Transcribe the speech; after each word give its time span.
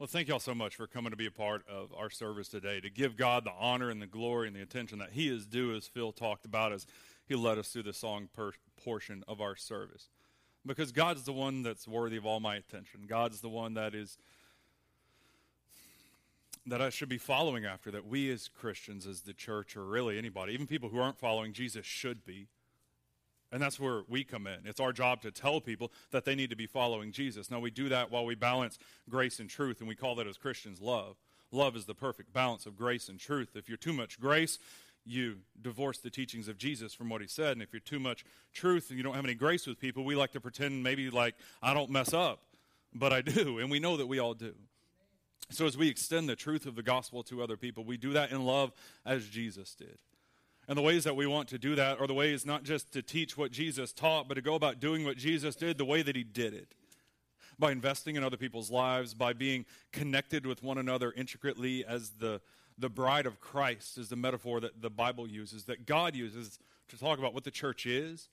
Well, 0.00 0.06
thank 0.06 0.28
y'all 0.28 0.38
so 0.38 0.54
much 0.54 0.76
for 0.76 0.86
coming 0.86 1.10
to 1.10 1.16
be 1.18 1.26
a 1.26 1.30
part 1.30 1.62
of 1.68 1.92
our 1.94 2.08
service 2.08 2.48
today, 2.48 2.80
to 2.80 2.88
give 2.88 3.18
God 3.18 3.44
the 3.44 3.52
honor 3.52 3.90
and 3.90 4.00
the 4.00 4.06
glory 4.06 4.46
and 4.46 4.56
the 4.56 4.62
attention 4.62 4.98
that 5.00 5.10
He 5.12 5.28
is 5.28 5.44
due, 5.44 5.74
as 5.74 5.86
Phil 5.86 6.10
talked 6.10 6.46
about 6.46 6.72
as 6.72 6.86
He 7.26 7.34
led 7.34 7.58
us 7.58 7.68
through 7.68 7.82
the 7.82 7.92
song 7.92 8.30
per- 8.34 8.52
portion 8.82 9.22
of 9.28 9.42
our 9.42 9.56
service. 9.56 10.08
Because 10.64 10.90
God's 10.90 11.24
the 11.24 11.34
one 11.34 11.62
that's 11.62 11.86
worthy 11.86 12.16
of 12.16 12.24
all 12.24 12.40
my 12.40 12.56
attention. 12.56 13.02
God's 13.06 13.42
the 13.42 13.50
one 13.50 13.74
that 13.74 13.94
is 13.94 14.16
that 16.64 16.80
I 16.80 16.88
should 16.88 17.10
be 17.10 17.18
following 17.18 17.66
after, 17.66 17.90
that 17.90 18.06
we 18.06 18.32
as 18.32 18.48
Christians, 18.48 19.06
as 19.06 19.20
the 19.20 19.34
church, 19.34 19.76
or 19.76 19.84
really 19.84 20.16
anybody, 20.16 20.54
even 20.54 20.66
people 20.66 20.88
who 20.88 20.98
aren't 20.98 21.18
following 21.18 21.52
Jesus, 21.52 21.84
should 21.84 22.24
be. 22.24 22.46
And 23.52 23.60
that's 23.60 23.80
where 23.80 24.02
we 24.08 24.22
come 24.22 24.46
in. 24.46 24.60
It's 24.64 24.80
our 24.80 24.92
job 24.92 25.22
to 25.22 25.30
tell 25.30 25.60
people 25.60 25.90
that 26.12 26.24
they 26.24 26.34
need 26.34 26.50
to 26.50 26.56
be 26.56 26.66
following 26.66 27.10
Jesus. 27.10 27.50
Now, 27.50 27.58
we 27.58 27.70
do 27.70 27.88
that 27.88 28.10
while 28.10 28.24
we 28.24 28.36
balance 28.36 28.78
grace 29.08 29.40
and 29.40 29.50
truth, 29.50 29.80
and 29.80 29.88
we 29.88 29.96
call 29.96 30.14
that 30.16 30.26
as 30.26 30.36
Christians 30.36 30.80
love. 30.80 31.16
Love 31.50 31.74
is 31.74 31.84
the 31.84 31.94
perfect 31.94 32.32
balance 32.32 32.64
of 32.64 32.76
grace 32.76 33.08
and 33.08 33.18
truth. 33.18 33.56
If 33.56 33.68
you're 33.68 33.76
too 33.76 33.92
much 33.92 34.20
grace, 34.20 34.58
you 35.04 35.38
divorce 35.60 35.98
the 35.98 36.10
teachings 36.10 36.46
of 36.46 36.58
Jesus 36.58 36.94
from 36.94 37.08
what 37.08 37.20
he 37.20 37.26
said. 37.26 37.52
And 37.52 37.62
if 37.62 37.72
you're 37.72 37.80
too 37.80 37.98
much 37.98 38.24
truth 38.52 38.90
and 38.90 38.96
you 38.96 39.02
don't 39.02 39.14
have 39.14 39.24
any 39.24 39.34
grace 39.34 39.66
with 39.66 39.80
people, 39.80 40.04
we 40.04 40.14
like 40.14 40.32
to 40.32 40.40
pretend 40.40 40.82
maybe 40.82 41.10
like, 41.10 41.34
I 41.60 41.74
don't 41.74 41.90
mess 41.90 42.12
up, 42.14 42.40
but 42.94 43.12
I 43.12 43.20
do. 43.22 43.58
And 43.58 43.70
we 43.70 43.80
know 43.80 43.96
that 43.96 44.06
we 44.06 44.20
all 44.20 44.34
do. 44.34 44.54
So 45.50 45.66
as 45.66 45.76
we 45.76 45.88
extend 45.88 46.28
the 46.28 46.36
truth 46.36 46.66
of 46.66 46.76
the 46.76 46.82
gospel 46.82 47.24
to 47.24 47.42
other 47.42 47.56
people, 47.56 47.82
we 47.84 47.96
do 47.96 48.12
that 48.12 48.30
in 48.30 48.44
love 48.44 48.72
as 49.04 49.26
Jesus 49.26 49.74
did. 49.74 49.98
And 50.70 50.78
the 50.78 50.82
ways 50.82 51.02
that 51.02 51.16
we 51.16 51.26
want 51.26 51.48
to 51.48 51.58
do 51.58 51.74
that 51.74 51.98
are 51.98 52.06
the 52.06 52.14
ways 52.14 52.46
not 52.46 52.62
just 52.62 52.92
to 52.92 53.02
teach 53.02 53.36
what 53.36 53.50
Jesus 53.50 53.92
taught, 53.92 54.28
but 54.28 54.34
to 54.34 54.40
go 54.40 54.54
about 54.54 54.78
doing 54.78 55.04
what 55.04 55.16
Jesus 55.16 55.56
did 55.56 55.78
the 55.78 55.84
way 55.84 56.00
that 56.00 56.14
he 56.14 56.22
did 56.22 56.54
it. 56.54 56.76
By 57.58 57.72
investing 57.72 58.14
in 58.14 58.22
other 58.22 58.36
people's 58.36 58.70
lives, 58.70 59.12
by 59.12 59.32
being 59.32 59.66
connected 59.90 60.46
with 60.46 60.62
one 60.62 60.78
another 60.78 61.12
intricately 61.16 61.84
as 61.84 62.10
the, 62.10 62.40
the 62.78 62.88
bride 62.88 63.26
of 63.26 63.40
Christ, 63.40 63.98
is 63.98 64.10
the 64.10 64.16
metaphor 64.16 64.60
that 64.60 64.80
the 64.80 64.90
Bible 64.90 65.26
uses, 65.26 65.64
that 65.64 65.86
God 65.86 66.14
uses 66.14 66.60
to 66.86 66.96
talk 66.96 67.18
about 67.18 67.34
what 67.34 67.42
the 67.42 67.50
church 67.50 67.84
is 67.84 68.28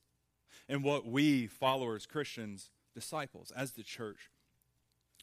and 0.69 0.83
what 0.83 1.07
we, 1.07 1.47
followers, 1.47 2.05
Christians, 2.05 2.69
disciples, 2.93 3.51
as 3.57 3.71
the 3.71 3.83
church, 3.83 4.29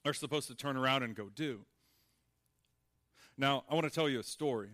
are 0.05 0.15
supposed 0.15 0.49
to 0.49 0.57
turn 0.57 0.77
around 0.77 1.05
and 1.05 1.15
go 1.15 1.29
do. 1.33 1.61
Now, 3.39 3.63
I 3.71 3.75
want 3.75 3.85
to 3.85 3.95
tell 3.95 4.09
you 4.09 4.19
a 4.19 4.25
story 4.25 4.71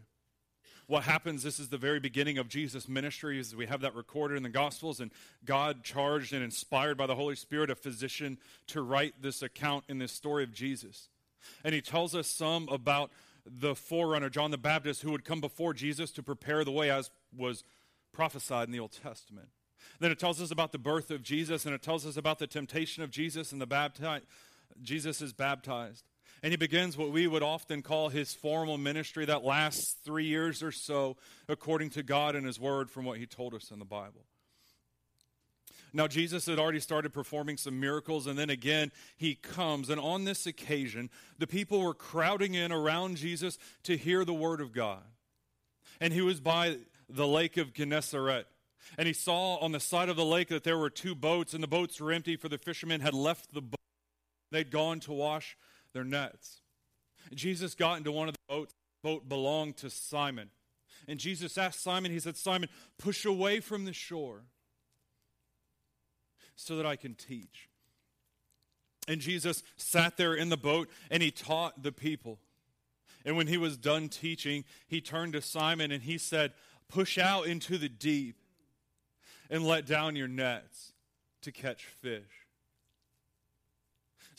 what 0.91 1.05
happens, 1.05 1.45
this 1.45 1.61
is 1.61 1.69
the 1.69 1.79
very 1.79 2.01
beginning 2.01 2.37
of 2.37 2.49
Jesus' 2.49 2.89
ministry, 2.89 3.39
as 3.39 3.55
we 3.55 3.67
have 3.67 3.83
that 3.83 3.95
recorded 3.95 4.37
in 4.37 4.43
the 4.43 4.49
Gospels, 4.49 4.99
and 4.99 5.13
God 5.45 5.85
charged 5.85 6.33
and 6.33 6.43
inspired 6.43 6.99
by 6.99 7.07
the 7.07 7.15
Holy 7.15 7.37
Spirit 7.37 7.71
a 7.71 7.77
physician 7.77 8.39
to 8.67 8.83
write 8.83 9.15
this 9.23 9.41
account 9.41 9.85
in 9.89 9.99
this 9.99 10.11
story 10.11 10.43
of 10.43 10.53
Jesus. 10.53 11.09
And 11.63 11.77
he 11.77 11.81
tells 11.81 12.17
us 12.17 12.27
some 12.27 12.69
about 12.69 13.13
the 13.47 13.77
forerunner, 13.77 14.29
John 14.29 14.51
the 14.51 14.59
Baptist, 14.59 15.03
who 15.03 15.13
would 15.13 15.25
come 15.25 15.41
before 15.41 15.75
Jesus 15.75 16.11
to 16.11 16.25
prepare 16.25 16.65
the 16.65 16.73
way 16.73 16.91
as 16.91 17.09
was 17.37 17.63
prophesied 18.13 18.67
in 18.67 18.73
the 18.73 18.81
Old 18.81 18.93
Testament. 19.01 19.47
Then 20.01 20.11
it 20.11 20.19
tells 20.19 20.43
us 20.43 20.51
about 20.51 20.73
the 20.73 20.79
birth 20.79 21.13
of 21.13 21.23
Jesus, 21.23 21.67
and 21.67 21.75
it 21.75 21.83
tells 21.83 22.05
us 22.05 22.17
about 22.17 22.41
the 22.41 22.49
temptation 22.49 23.05
of 23.05 23.13
Jesus 23.13 23.53
and 23.53 23.61
the 23.61 23.67
baptized. 23.67 24.25
Jesus 24.83 25.23
is 25.23 25.33
baptized. 25.33 26.03
And 26.43 26.53
he 26.53 26.57
begins 26.57 26.97
what 26.97 27.13
we 27.13 27.27
would 27.27 27.43
often 27.43 27.83
call 27.83 28.09
his 28.09 28.35
formal 28.35 28.79
ministry 28.79 29.27
that 29.27 29.45
lasts 29.45 29.97
three 30.05 30.25
years 30.25 30.63
or 30.63 30.73
so, 30.73 31.17
according 31.49 31.91
to 31.91 32.03
God 32.03 32.35
and 32.35 32.47
his 32.47 32.59
word 32.59 32.91
from 32.91 33.05
what 33.05 33.19
he 33.19 33.27
told 33.27 33.55
us 33.55 33.71
in 33.71 33.79
the 33.79 33.85
Bible. 33.85 34.25
Now, 35.93 36.07
Jesus 36.07 36.47
had 36.47 36.59
already 36.59 36.81
started 36.81 37.13
performing 37.13 37.57
some 37.57 37.81
miracles, 37.81 38.27
and 38.27 38.39
then 38.39 38.49
again, 38.49 38.93
he 39.17 39.35
comes. 39.35 39.91
And 39.91 40.01
on 40.01 40.25
this 40.25 40.47
occasion, 40.47 41.11
the 41.39 41.47
people 41.47 41.81
were 41.81 41.95
crowding 41.95 42.55
in 42.55 42.73
around 42.73 43.17
Jesus 43.17 43.59
to 43.83 43.97
hear 43.97 44.25
the 44.25 44.33
word 44.33 44.61
of 44.61 44.73
God. 44.73 45.03
And 46.01 46.13
he 46.13 46.23
was 46.23 46.41
by 46.41 46.77
the 47.09 47.27
lake 47.27 47.57
of 47.57 47.75
Gennesaret. 47.75 48.47
And 48.97 49.07
he 49.07 49.13
saw 49.13 49.57
on 49.57 49.73
the 49.73 49.81
side 49.81 50.09
of 50.09 50.17
the 50.17 50.25
lake 50.25 50.49
that 50.49 50.65
there 50.65 50.79
were 50.79 50.91
two 50.91 51.15
boats, 51.15 51.55
and 51.55 51.63
the 51.63 51.69
boats 51.69 52.01
were 52.01 52.13
empty, 52.13 52.37
for 52.37 52.49
the 52.49 52.59
fishermen 52.59 53.01
had 53.01 53.13
left 53.13 53.53
the 53.53 53.61
boat. 53.61 53.81
They'd 54.53 54.71
gone 54.71 55.01
to 55.01 55.13
wash 55.13 55.57
their 55.93 56.05
nets. 56.05 56.61
Jesus 57.35 57.75
got 57.75 57.99
into 57.99 58.13
one 58.13 58.29
of 58.29 58.35
the 58.35 58.55
boats. 58.55 58.75
The 59.03 59.09
boat 59.09 59.29
belonged 59.29 59.77
to 59.79 59.91
Simon. 59.91 60.51
And 61.09 61.19
Jesus 61.19 61.57
asked 61.57 61.83
Simon, 61.83 62.13
he 62.13 62.21
said, 62.21 62.37
Simon, 62.37 62.69
push 62.99 63.25
away 63.25 63.61
from 63.61 63.85
the 63.85 63.93
shore 63.93 64.43
so 66.57 66.77
that 66.77 66.87
I 66.87 66.97
can 66.97 67.15
teach. 67.15 67.69
And 69.09 69.21
Jesus 69.21 69.63
sat 69.77 70.17
there 70.17 70.35
in 70.35 70.51
the 70.51 70.57
boat 70.57 70.89
and 71.11 71.23
he 71.23 71.31
taught 71.31 71.83
the 71.83 71.93
people. 71.93 72.39
And 73.25 73.37
when 73.37 73.47
he 73.47 73.57
was 73.57 73.77
done 73.77 74.09
teaching, 74.09 74.65
he 74.87 75.01
turned 75.01 75.33
to 75.33 75.43
Simon 75.43 75.91
and 75.91 76.03
he 76.03 76.19
said, 76.19 76.53
Push 76.89 77.19
out 77.19 77.47
into 77.47 77.79
the 77.79 77.89
deep 77.89 78.37
and 79.49 79.65
let 79.65 79.87
down 79.87 80.17
your 80.17 80.29
nets 80.29 80.93
to 81.43 81.53
catch 81.53 81.85
fish. 81.85 82.40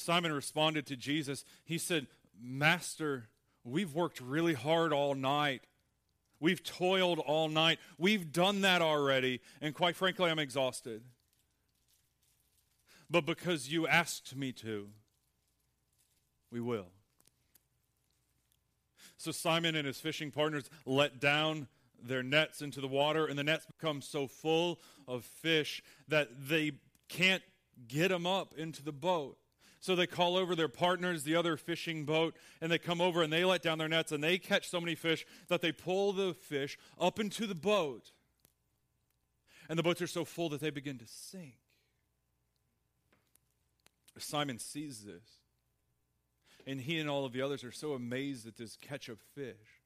Simon 0.02 0.34
responded 0.34 0.86
to 0.88 0.96
Jesus. 0.96 1.46
He 1.64 1.78
said, 1.78 2.08
Master, 2.42 3.30
we've 3.64 3.94
worked 3.94 4.20
really 4.20 4.54
hard 4.54 4.94
all 4.94 5.16
night. 5.16 5.64
We've 6.40 6.64
toiled 6.64 7.20
all 7.20 7.50
night. 7.50 7.80
We've 7.98 8.32
done 8.32 8.62
that 8.62 8.82
already. 8.82 9.42
And 9.62 9.76
quite 9.76 9.96
frankly, 9.96 10.32
I'm 10.32 10.40
exhausted. 10.40 11.04
But 13.10 13.26
because 13.26 13.72
you 13.72 13.88
asked 13.88 14.36
me 14.36 14.52
to, 14.54 14.90
we 16.52 16.60
will. 16.60 16.88
So 19.18 19.32
Simon 19.32 19.76
and 19.76 19.86
his 19.86 20.00
fishing 20.00 20.32
partners 20.32 20.70
let 20.86 21.20
down 21.20 21.68
their 22.02 22.24
nets 22.24 22.64
into 22.64 22.82
the 22.82 22.88
water, 22.88 23.28
and 23.28 23.38
the 23.38 23.44
nets 23.44 23.68
become 23.68 24.02
so 24.02 24.26
full 24.26 24.80
of 25.08 25.24
fish 25.24 25.84
that 26.08 26.30
they 26.48 26.72
can't 27.08 27.44
get 27.88 28.08
them 28.08 28.26
up 28.26 28.56
into 28.58 28.84
the 28.84 28.92
boat. 28.92 29.38
So 29.82 29.96
they 29.96 30.06
call 30.06 30.38
over 30.38 30.56
their 30.56 30.68
partners, 30.68 31.24
the 31.24 31.36
other 31.36 31.58
fishing 31.58 32.06
boat, 32.06 32.36
and 32.62 32.72
they 32.72 32.78
come 32.78 33.02
over 33.02 33.24
and 33.24 33.34
they 33.34 33.44
let 33.44 33.64
down 33.64 33.80
their 33.80 33.90
nets 33.90 34.12
and 34.12 34.24
they 34.24 34.38
catch 34.38 34.70
so 34.70 34.80
many 34.80 34.94
fish 34.94 35.26
that 35.48 35.62
they 35.62 35.72
pull 35.72 36.14
the 36.14 36.36
fish 36.36 36.78
up 37.00 37.20
into 37.20 37.48
the 37.48 37.56
boat. 37.56 38.12
And 39.68 39.80
the 39.80 39.84
boats 39.84 40.00
are 40.00 40.08
so 40.08 40.24
full 40.24 40.50
that 40.50 40.62
they 40.62 40.70
begin 40.70 41.00
to 41.00 41.08
sink. 41.08 41.56
Simon 44.20 44.60
sees 44.60 45.04
this. 45.04 45.40
And 46.68 46.80
he 46.80 47.00
and 47.00 47.10
all 47.10 47.26
of 47.26 47.34
the 47.34 47.42
others 47.42 47.64
are 47.64 47.72
so 47.72 47.94
amazed 47.94 48.46
at 48.48 48.58
this 48.58 48.78
catch 48.80 49.10
of 49.10 49.20
fish. 49.34 49.82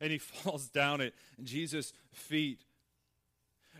And 0.00 0.10
he 0.10 0.18
falls 0.18 0.66
down 0.68 1.00
at 1.00 1.12
Jesus' 1.40 1.92
feet. 2.12 2.62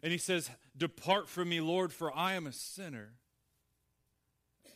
And 0.00 0.12
he 0.12 0.19
says, 0.19 0.48
Depart 0.76 1.28
from 1.28 1.48
me, 1.48 1.60
Lord, 1.60 1.92
for 1.92 2.16
I 2.16 2.34
am 2.34 2.47
a 2.47 2.53
sinner. 2.53 3.14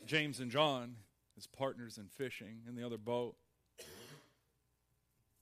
James 0.07 0.41
and 0.41 0.51
John, 0.51 0.97
his 1.35 1.47
partners 1.47 1.99
in 1.99 2.09
fishing 2.09 2.61
in 2.69 2.75
the 2.75 2.85
other 2.85 2.99
boat, 2.99 3.37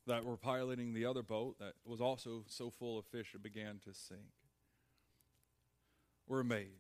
that 0.07 0.25
were 0.25 0.37
piloting 0.37 0.95
the 0.95 1.07
other 1.07 1.23
boat 1.23 1.59
that 1.61 1.75
was 1.85 2.01
also 2.01 2.45
so 2.49 2.71
full 2.71 2.99
of 2.99 3.05
fish 3.07 3.35
it 3.35 3.43
began 3.43 3.79
to 3.85 3.95
sink. 3.95 4.21
Were 6.27 6.41
amazed. 6.41 6.71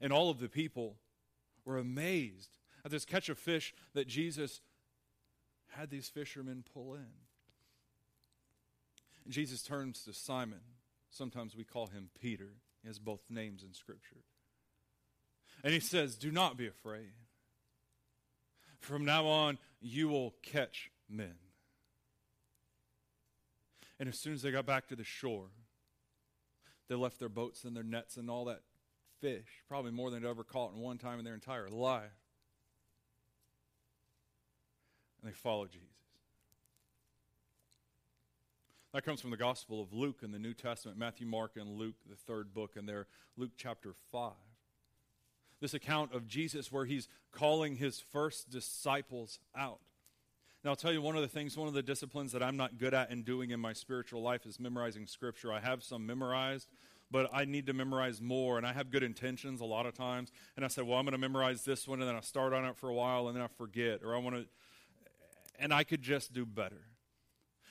And 0.00 0.12
all 0.12 0.30
of 0.30 0.40
the 0.40 0.48
people 0.48 0.96
were 1.64 1.78
amazed 1.78 2.58
at 2.84 2.90
this 2.90 3.04
catch 3.04 3.28
of 3.28 3.38
fish 3.38 3.74
that 3.94 4.08
Jesus 4.08 4.60
had 5.68 5.90
these 5.90 6.08
fishermen 6.08 6.64
pull 6.72 6.94
in. 6.94 7.06
And 9.24 9.32
Jesus 9.32 9.62
turns 9.62 10.02
to 10.04 10.12
Simon. 10.12 10.60
Sometimes 11.10 11.54
we 11.54 11.64
call 11.64 11.88
him 11.88 12.10
Peter. 12.20 12.54
He 12.82 12.88
has 12.88 12.98
both 12.98 13.20
names 13.28 13.62
in 13.62 13.74
Scripture. 13.74 14.24
And 15.64 15.72
he 15.72 15.80
says, 15.80 16.16
Do 16.16 16.30
not 16.30 16.56
be 16.56 16.66
afraid. 16.66 17.12
From 18.80 19.04
now 19.04 19.26
on, 19.26 19.58
you 19.80 20.08
will 20.08 20.34
catch 20.42 20.90
men. 21.08 21.34
And 23.98 24.08
as 24.08 24.18
soon 24.18 24.34
as 24.34 24.42
they 24.42 24.52
got 24.52 24.66
back 24.66 24.88
to 24.88 24.96
the 24.96 25.04
shore, 25.04 25.48
they 26.88 26.94
left 26.94 27.18
their 27.18 27.28
boats 27.28 27.64
and 27.64 27.76
their 27.76 27.82
nets 27.82 28.16
and 28.16 28.30
all 28.30 28.44
that 28.46 28.62
fish, 29.20 29.48
probably 29.68 29.90
more 29.90 30.10
than 30.10 30.22
they'd 30.22 30.28
ever 30.28 30.44
caught 30.44 30.72
in 30.72 30.80
one 30.80 30.98
time 30.98 31.18
in 31.18 31.24
their 31.24 31.34
entire 31.34 31.68
life. 31.68 32.04
And 35.20 35.30
they 35.30 35.34
followed 35.34 35.72
Jesus. 35.72 35.88
That 38.92 39.04
comes 39.04 39.20
from 39.20 39.30
the 39.30 39.36
Gospel 39.36 39.82
of 39.82 39.92
Luke 39.92 40.20
in 40.22 40.30
the 40.30 40.38
New 40.38 40.54
Testament, 40.54 40.96
Matthew, 40.96 41.26
Mark, 41.26 41.56
and 41.56 41.76
Luke, 41.76 41.96
the 42.08 42.16
third 42.16 42.54
book, 42.54 42.76
and 42.76 42.88
there, 42.88 43.06
Luke 43.36 43.50
chapter 43.56 43.94
5 44.12 44.32
this 45.60 45.74
account 45.74 46.14
of 46.14 46.26
Jesus 46.26 46.70
where 46.70 46.84
he's 46.84 47.08
calling 47.32 47.76
his 47.76 48.00
first 48.00 48.50
disciples 48.50 49.38
out. 49.56 49.80
Now, 50.64 50.70
I'll 50.70 50.76
tell 50.76 50.92
you 50.92 51.00
one 51.00 51.14
of 51.14 51.22
the 51.22 51.28
things, 51.28 51.56
one 51.56 51.68
of 51.68 51.74
the 51.74 51.82
disciplines 51.82 52.32
that 52.32 52.42
I'm 52.42 52.56
not 52.56 52.78
good 52.78 52.92
at 52.92 53.10
in 53.10 53.22
doing 53.22 53.50
in 53.50 53.60
my 53.60 53.72
spiritual 53.72 54.22
life 54.22 54.44
is 54.44 54.58
memorizing 54.58 55.06
scripture. 55.06 55.52
I 55.52 55.60
have 55.60 55.84
some 55.84 56.04
memorized, 56.04 56.68
but 57.10 57.30
I 57.32 57.44
need 57.44 57.66
to 57.66 57.72
memorize 57.72 58.20
more. 58.20 58.58
And 58.58 58.66
I 58.66 58.72
have 58.72 58.90
good 58.90 59.04
intentions 59.04 59.60
a 59.60 59.64
lot 59.64 59.86
of 59.86 59.94
times. 59.94 60.32
And 60.56 60.64
I 60.64 60.68
said, 60.68 60.84
well, 60.84 60.98
I'm 60.98 61.04
going 61.04 61.12
to 61.12 61.18
memorize 61.18 61.64
this 61.64 61.86
one, 61.86 62.00
and 62.00 62.08
then 62.08 62.16
I 62.16 62.20
start 62.20 62.52
on 62.52 62.64
it 62.64 62.76
for 62.76 62.88
a 62.88 62.94
while, 62.94 63.28
and 63.28 63.36
then 63.36 63.42
I 63.42 63.48
forget, 63.56 64.00
or 64.04 64.14
I 64.14 64.18
want 64.18 64.36
to. 64.36 64.46
And 65.60 65.72
I 65.72 65.84
could 65.84 66.02
just 66.02 66.32
do 66.32 66.44
better. 66.44 66.82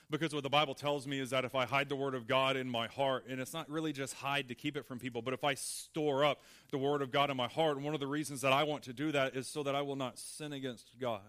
Because 0.10 0.34
what 0.34 0.44
the 0.44 0.50
Bible 0.50 0.74
tells 0.74 1.06
me 1.06 1.20
is 1.20 1.32
that 1.32 1.44
if 1.44 1.54
I 1.54 1.66
hide 1.66 1.90
the 1.90 1.96
Word 1.96 2.16
of 2.16 2.28
God 2.28 2.56
in 2.56 2.70
my 2.70 2.88
heart, 2.88 3.26
and 3.28 3.42
it's 3.42 3.54
not 3.54 3.70
really 3.70 3.92
just 3.92 4.14
hide 4.14 4.48
to 4.48 4.56
keep 4.56 4.78
it 4.78 4.86
from 4.86 5.00
people, 5.00 5.22
but 5.22 5.34
if 5.34 5.44
I 5.44 5.54
store 5.54 6.24
up 6.24 6.42
the 6.72 6.78
Word 6.78 7.02
of 7.02 7.12
God 7.12 7.30
in 7.30 7.36
my 7.36 7.50
heart, 7.50 7.76
and 7.76 7.84
one 7.84 7.94
of 7.94 8.00
the 8.00 8.08
reasons 8.08 8.40
that 8.42 8.54
I 8.54 8.64
want 8.64 8.84
to 8.84 8.94
do 8.94 9.12
that 9.12 9.36
is 9.36 9.48
so 9.48 9.64
that 9.64 9.76
I 9.76 9.82
will 9.82 9.98
not 9.98 10.18
sin 10.18 10.54
against 10.54 10.98
God. 11.00 11.22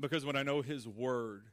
Because 0.00 0.24
when 0.24 0.36
I 0.36 0.42
know 0.42 0.62
His 0.62 0.88
Word 0.88 1.44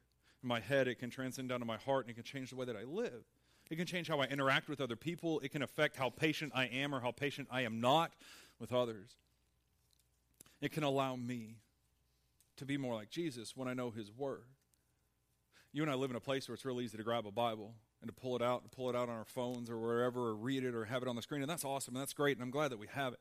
in 0.42 0.48
my 0.48 0.62
head, 0.62 0.88
it 0.88 0.96
can 0.96 1.10
transcend 1.10 1.50
down 1.50 1.60
to 1.60 1.66
my 1.66 1.78
heart 1.78 2.06
and 2.06 2.12
it 2.12 2.16
can 2.16 2.24
change 2.24 2.52
the 2.52 2.56
way 2.56 2.66
that 2.66 2.78
I 2.78 2.84
live. 2.84 3.26
It 3.70 3.76
can 3.76 3.86
change 3.86 4.08
how 4.08 4.20
I 4.20 4.26
interact 4.26 4.70
with 4.70 4.80
other 4.80 4.96
people. 4.96 5.42
It 5.42 5.52
can 5.52 5.62
affect 5.62 5.98
how 5.98 6.10
patient 6.10 6.54
I 6.56 6.66
am 6.66 6.96
or 6.96 7.02
how 7.02 7.12
patient 7.12 7.50
I 7.52 7.62
am 7.62 7.82
not 7.82 8.14
with 8.60 8.72
others. 8.72 9.16
It 10.62 10.72
can 10.72 10.84
allow 10.84 11.16
me 11.18 11.58
to 12.58 12.66
be 12.66 12.78
more 12.78 12.96
like 12.96 13.10
Jesus 13.10 13.58
when 13.58 13.68
I 13.68 13.74
know 13.74 13.92
His 13.92 14.12
Word. 14.12 14.44
You 15.74 15.84
and 15.84 15.92
I 15.92 15.96
live 15.96 16.10
in 16.10 16.18
a 16.18 16.22
place 16.22 16.50
where 16.50 16.54
it's 16.54 16.66
really 16.66 16.84
easy 16.84 16.98
to 16.98 17.04
grab 17.04 17.26
a 17.26 17.32
Bible 17.32 17.74
and 18.02 18.10
to 18.10 18.14
pull 18.14 18.36
it 18.36 18.42
out 18.42 18.62
and 18.62 18.72
pull 18.72 18.90
it 18.90 18.96
out 18.96 19.08
on 19.08 19.16
our 19.16 19.26
phones 19.26 19.70
or 19.70 19.80
wherever 19.80 20.28
or 20.28 20.36
read 20.36 20.66
it 20.66 20.76
or 20.76 20.86
have 20.86 21.02
it 21.02 21.08
on 21.08 21.16
the 21.16 21.22
screen. 21.22 21.42
And 21.42 21.50
that's 21.50 21.64
awesome 21.64 21.96
and 21.96 22.02
that's 22.02 22.14
great. 22.14 22.36
And 22.36 22.44
I'm 22.44 22.52
glad 22.52 22.72
that 22.72 22.80
we 22.80 22.88
have 22.88 23.14
it. 23.14 23.20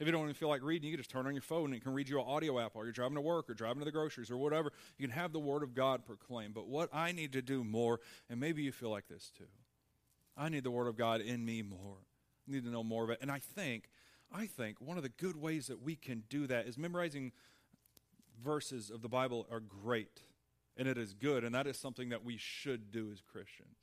If 0.00 0.06
you 0.06 0.12
don't 0.12 0.22
even 0.22 0.34
feel 0.34 0.48
like 0.48 0.64
reading, 0.64 0.88
you 0.88 0.96
can 0.96 1.00
just 1.00 1.10
turn 1.10 1.28
on 1.28 1.32
your 1.32 1.42
phone 1.42 1.66
and 1.66 1.74
it 1.74 1.82
can 1.84 1.92
read 1.92 2.08
you 2.08 2.18
an 2.18 2.26
audio 2.26 2.58
app 2.58 2.74
while 2.74 2.84
you're 2.84 2.92
driving 2.92 3.14
to 3.14 3.20
work 3.20 3.48
or 3.48 3.54
driving 3.54 3.78
to 3.80 3.84
the 3.84 3.92
groceries 3.92 4.32
or 4.32 4.36
whatever. 4.36 4.72
You 4.98 5.06
can 5.06 5.16
have 5.16 5.32
the 5.32 5.38
Word 5.38 5.62
of 5.62 5.74
God 5.74 6.04
proclaimed. 6.04 6.54
But 6.54 6.66
what 6.66 6.88
I 6.92 7.12
need 7.12 7.32
to 7.34 7.42
do 7.42 7.62
more, 7.62 8.00
and 8.28 8.40
maybe 8.40 8.64
you 8.64 8.72
feel 8.72 8.90
like 8.90 9.06
this 9.06 9.30
too, 9.36 9.44
I 10.36 10.48
need 10.48 10.64
the 10.64 10.72
Word 10.72 10.88
of 10.88 10.96
God 10.96 11.20
in 11.20 11.44
me 11.44 11.62
more. 11.62 11.98
I 12.48 12.52
need 12.52 12.64
to 12.64 12.70
know 12.70 12.82
more 12.82 13.04
of 13.04 13.10
it. 13.10 13.18
And 13.22 13.30
I 13.30 13.38
think, 13.38 13.90
I 14.32 14.46
think 14.46 14.80
one 14.80 14.96
of 14.96 15.04
the 15.04 15.08
good 15.08 15.40
ways 15.40 15.68
that 15.68 15.80
we 15.80 15.94
can 15.94 16.24
do 16.28 16.48
that 16.48 16.66
is 16.66 16.76
memorizing 16.76 17.30
verses 18.42 18.90
of 18.90 19.02
the 19.02 19.08
Bible 19.08 19.46
are 19.52 19.60
great 19.60 20.22
and 20.76 20.88
it 20.88 20.98
is 20.98 21.14
good, 21.14 21.44
and 21.44 21.54
that 21.54 21.66
is 21.66 21.78
something 21.78 22.08
that 22.10 22.24
we 22.24 22.36
should 22.36 22.90
do 22.90 23.10
as 23.12 23.20
Christians. 23.20 23.76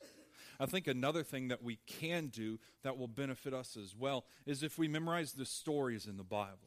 I 0.60 0.66
think 0.66 0.88
another 0.88 1.24
thing 1.24 1.48
that 1.48 1.64
we 1.64 1.78
can 1.88 2.28
do 2.28 2.60
that 2.84 2.98
will 2.98 3.08
benefit 3.08 3.54
us 3.54 3.78
as 3.78 3.96
well 3.96 4.26
is 4.46 4.62
if 4.62 4.78
we 4.78 4.88
memorize 4.88 5.32
the 5.32 5.46
stories 5.46 6.06
in 6.06 6.18
the 6.18 6.24
Bible. 6.24 6.58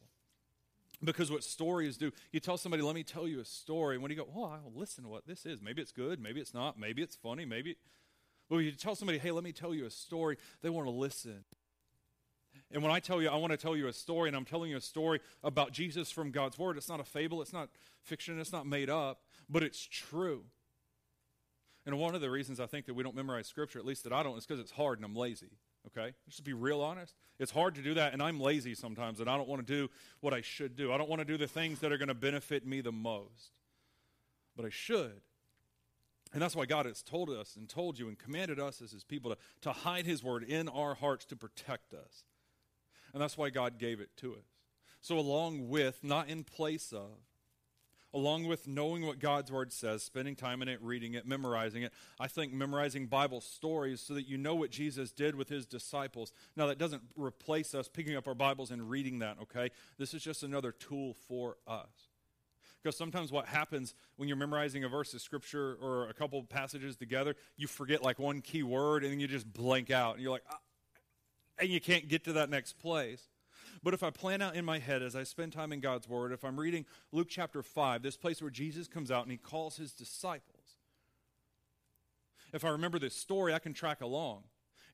Because 1.05 1.31
what 1.31 1.43
stories 1.43 1.97
do, 1.97 2.13
you 2.31 2.41
tell 2.41 2.57
somebody, 2.57 2.83
let 2.83 2.95
me 2.95 3.03
tell 3.03 3.27
you 3.27 3.41
a 3.41 3.45
story. 3.45 3.97
And 3.97 4.03
when 4.03 4.11
you 4.11 4.17
go, 4.17 4.29
oh, 4.35 4.45
I'll 4.45 4.73
listen 4.75 5.05
to 5.05 5.11
what 5.11 5.27
this 5.27 5.45
is. 5.45 5.61
Maybe 5.61 5.83
it's 5.83 5.93
good, 5.93 6.21
maybe 6.21 6.41
it's 6.41 6.55
not, 6.55 6.79
maybe 6.79 7.03
it's 7.03 7.17
funny, 7.17 7.45
maybe. 7.45 7.77
Well, 8.49 8.61
you 8.61 8.71
tell 8.73 8.95
somebody, 8.95 9.19
hey, 9.19 9.31
let 9.31 9.45
me 9.45 9.53
tell 9.53 9.75
you 9.75 9.85
a 9.85 9.91
story, 9.91 10.37
they 10.63 10.71
want 10.71 10.87
to 10.87 10.93
listen. 10.93 11.45
And 12.71 12.83
when 12.83 12.93
I 12.93 13.01
tell 13.01 13.21
you, 13.21 13.29
I 13.29 13.37
want 13.37 13.51
to 13.53 13.57
tell 13.57 13.77
you 13.77 13.89
a 13.89 13.93
story, 13.93 14.29
and 14.29 14.37
I'm 14.37 14.45
telling 14.45 14.71
you 14.71 14.77
a 14.77 14.81
story 14.81 15.21
about 15.43 15.73
Jesus 15.73 16.11
from 16.11 16.31
God's 16.31 16.59
Word, 16.59 16.77
it's 16.77 16.89
not 16.89 17.01
a 17.01 17.05
fable, 17.05 17.43
it's 17.43 17.53
not 17.53 17.69
fiction, 18.03 18.39
it's 18.41 18.53
not 18.53 18.67
made 18.67 18.89
up, 18.89 19.23
but 19.53 19.63
it's 19.63 19.87
true. 19.87 20.45
And 21.85 21.99
one 21.99 22.15
of 22.15 22.21
the 22.21 22.31
reasons 22.31 22.61
I 22.61 22.67
think 22.67 22.87
that 22.87 22.95
we 22.95 23.03
don't 23.03 23.15
memorize 23.15 23.47
Scripture, 23.47 23.79
at 23.79 23.85
least 23.85 24.05
that 24.05 24.13
I 24.13 24.23
don't, 24.23 24.39
is 24.39 24.47
because 24.47 24.61
it's 24.61 24.73
hard 24.73 24.99
and 24.99 25.05
I'm 25.05 25.15
lazy. 25.15 25.59
Okay? 25.89 26.15
Just 26.27 26.39
to 26.39 26.45
be 26.45 26.53
real 26.53 26.81
honest, 26.81 27.15
it's 27.39 27.51
hard 27.51 27.75
to 27.75 27.83
do 27.83 27.95
that, 27.95 28.13
and 28.13 28.23
I'm 28.23 28.41
lazy 28.41 28.75
sometimes, 28.75 29.21
and 29.21 29.29
I 29.29 29.37
don't 29.37 29.49
want 29.49 29.67
to 29.67 29.73
do 29.73 29.91
what 30.21 30.33
I 30.33 30.41
should 30.41 30.77
do. 30.77 30.93
I 30.93 30.97
don't 30.97 31.11
want 31.11 31.21
to 31.21 31.25
do 31.25 31.37
the 31.37 31.49
things 31.49 31.81
that 31.81 31.93
are 31.93 31.99
going 31.99 32.09
to 32.09 32.15
benefit 32.15 32.67
me 32.67 32.81
the 32.81 32.93
most. 32.93 33.53
But 34.57 34.65
I 34.65 34.71
should. 34.71 35.21
And 36.33 36.41
that's 36.41 36.57
why 36.57 36.67
God 36.67 36.87
has 36.87 37.03
told 37.03 37.31
us 37.31 37.57
and 37.57 37.69
told 37.69 37.99
you 37.99 38.09
and 38.09 38.19
commanded 38.19 38.59
us 38.59 38.81
as 38.81 38.93
His 38.93 39.05
people 39.05 39.33
to, 39.33 39.39
to 39.63 39.73
hide 39.73 40.07
His 40.07 40.23
word 40.23 40.45
in 40.45 40.69
our 40.69 40.95
hearts 40.95 41.25
to 41.27 41.37
protect 41.37 41.93
us. 41.93 42.25
And 43.13 43.21
that's 43.21 43.37
why 43.37 43.51
God 43.51 43.79
gave 43.79 44.01
it 44.01 44.17
to 44.19 44.33
us. 44.33 44.47
So, 45.01 45.19
along 45.19 45.69
with, 45.69 46.05
not 46.05 46.29
in 46.29 46.45
place 46.45 46.93
of, 46.93 47.19
along 48.15 48.47
with 48.47 48.69
knowing 48.69 49.07
what 49.07 49.19
God's 49.19 49.51
word 49.51 49.73
says, 49.73 50.03
spending 50.03 50.37
time 50.37 50.63
in 50.63 50.69
it, 50.69 50.81
reading 50.83 51.15
it, 51.15 51.27
memorizing 51.27 51.83
it, 51.83 51.93
I 52.21 52.27
think 52.29 52.53
memorizing 52.53 53.07
Bible 53.07 53.41
stories 53.41 54.01
so 54.01 54.15
that 54.15 54.29
you 54.29 54.37
know 54.37 54.55
what 54.55 54.71
Jesus 54.71 55.13
did 55.13 55.35
with 55.35 55.49
his 55.49 55.67
disciples. 55.67 56.33
Now, 56.57 56.67
that 56.67 56.79
doesn't 56.79 57.03
replace 57.17 57.75
us 57.75 57.89
picking 57.89 58.17
up 58.17 58.29
our 58.29 58.35
Bibles 58.35 58.71
and 58.71 58.89
reading 58.89 59.21
that, 59.21 59.39
okay? 59.43 59.71
This 59.99 60.15
is 60.15 60.23
just 60.23 60.43
another 60.43 60.73
tool 60.73 61.15
for 61.27 61.57
us. 61.67 62.09
Because 62.83 62.97
sometimes 62.97 63.31
what 63.31 63.47
happens 63.47 63.95
when 64.17 64.29
you're 64.29 64.37
memorizing 64.37 64.83
a 64.83 64.89
verse 64.89 65.15
of 65.15 65.21
scripture 65.21 65.79
or 65.81 66.09
a 66.09 66.15
couple 66.15 66.43
passages 66.43 66.97
together, 66.97 67.37
you 67.57 67.69
forget 67.69 68.03
like 68.03 68.19
one 68.19 68.41
key 68.41 68.65
word 68.65 69.05
and 69.05 69.13
then 69.13 69.21
you 69.21 69.29
just 69.29 69.51
blank 69.51 69.91
out. 69.91 70.15
And 70.15 70.23
you're 70.23 70.33
like, 70.33 70.43
ah, 70.51 70.59
and 71.59 71.69
you 71.69 71.81
can't 71.81 72.09
get 72.09 72.25
to 72.25 72.35
that 72.35 72.51
next 72.51 72.79
place. 72.79 73.23
But 73.83 73.95
if 73.95 74.03
I 74.03 74.11
plan 74.11 74.41
out 74.41 74.55
in 74.55 74.65
my 74.65 74.79
head 74.79 75.03
as 75.03 75.17
I 75.17 75.25
spend 75.25 75.53
time 75.53 75.73
in 75.73 75.81
God's 75.81 76.09
Word, 76.09 76.33
if 76.33 76.45
I'm 76.45 76.59
reading 76.59 76.87
Luke 77.11 77.29
chapter 77.29 77.63
5, 77.63 78.03
this 78.03 78.17
place 78.17 78.41
where 78.41 78.51
Jesus 78.51 78.87
comes 78.87 79.11
out 79.11 79.23
and 79.23 79.33
he 79.33 79.39
calls 79.39 79.77
his 79.77 79.93
disciples, 79.93 80.77
if 82.53 82.65
I 82.65 82.69
remember 82.69 82.99
this 82.99 83.17
story, 83.17 83.55
I 83.55 83.59
can 83.59 83.73
track 83.73 84.01
along. 84.01 84.45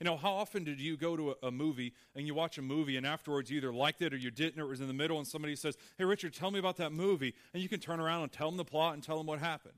You 0.00 0.04
know, 0.04 0.16
how 0.16 0.32
often 0.32 0.62
did 0.62 0.80
you 0.80 0.96
go 0.96 1.16
to 1.16 1.30
a, 1.30 1.48
a, 1.48 1.50
movie 1.50 1.92
and 2.14 2.24
you 2.24 2.32
watch 2.32 2.56
a 2.56 2.62
movie 2.62 2.96
and 2.96 3.04
afterwards 3.04 3.50
you 3.50 3.56
either 3.56 3.72
liked 3.72 4.00
it 4.00 4.14
or 4.14 4.16
you 4.16 4.30
didn't 4.30 4.60
or 4.60 4.66
it 4.66 4.68
was 4.68 4.80
in 4.80 4.86
the 4.86 4.92
middle 4.92 5.18
and 5.18 5.26
somebody 5.26 5.56
says, 5.56 5.76
Hey, 5.96 6.04
Richard, 6.04 6.32
tell 6.32 6.52
me 6.52 6.60
about 6.60 6.76
that 6.76 6.92
movie. 6.92 7.34
And 7.52 7.60
you 7.60 7.68
can 7.68 7.80
turn 7.80 7.98
around 7.98 8.22
and 8.22 8.30
tell 8.30 8.48
them 8.48 8.56
the 8.56 8.64
plot 8.64 8.94
and 8.94 9.02
tell 9.02 9.18
them 9.18 9.26
what 9.26 9.40
happened. 9.40 9.74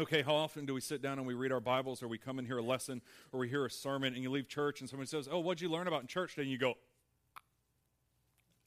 Okay, 0.00 0.22
how 0.22 0.34
often 0.34 0.66
do 0.66 0.74
we 0.74 0.80
sit 0.80 1.00
down 1.00 1.18
and 1.18 1.26
we 1.28 1.34
read 1.34 1.52
our 1.52 1.60
Bibles 1.60 2.02
or 2.02 2.08
we 2.08 2.18
come 2.18 2.40
and 2.40 2.48
hear 2.48 2.58
a 2.58 2.62
lesson 2.62 3.00
or 3.32 3.38
we 3.38 3.48
hear 3.48 3.64
a 3.64 3.70
sermon 3.70 4.14
and 4.14 4.22
you 4.24 4.30
leave 4.30 4.48
church 4.48 4.80
and 4.80 4.90
somebody 4.90 5.06
says, 5.06 5.28
Oh, 5.30 5.38
what'd 5.38 5.60
you 5.60 5.68
learn 5.68 5.86
about 5.86 6.00
in 6.00 6.08
church 6.08 6.34
today? 6.34 6.42
And 6.42 6.50
you 6.50 6.58
go, 6.58 6.74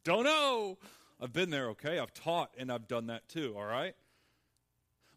Don't 0.08 0.24
know. 0.24 0.78
I've 1.22 1.34
been 1.34 1.50
there, 1.50 1.68
okay? 1.72 2.00
I've 2.00 2.14
taught 2.14 2.52
and 2.58 2.72
I've 2.72 2.88
done 2.88 3.08
that 3.08 3.28
too, 3.28 3.54
all 3.58 3.66
right? 3.66 3.94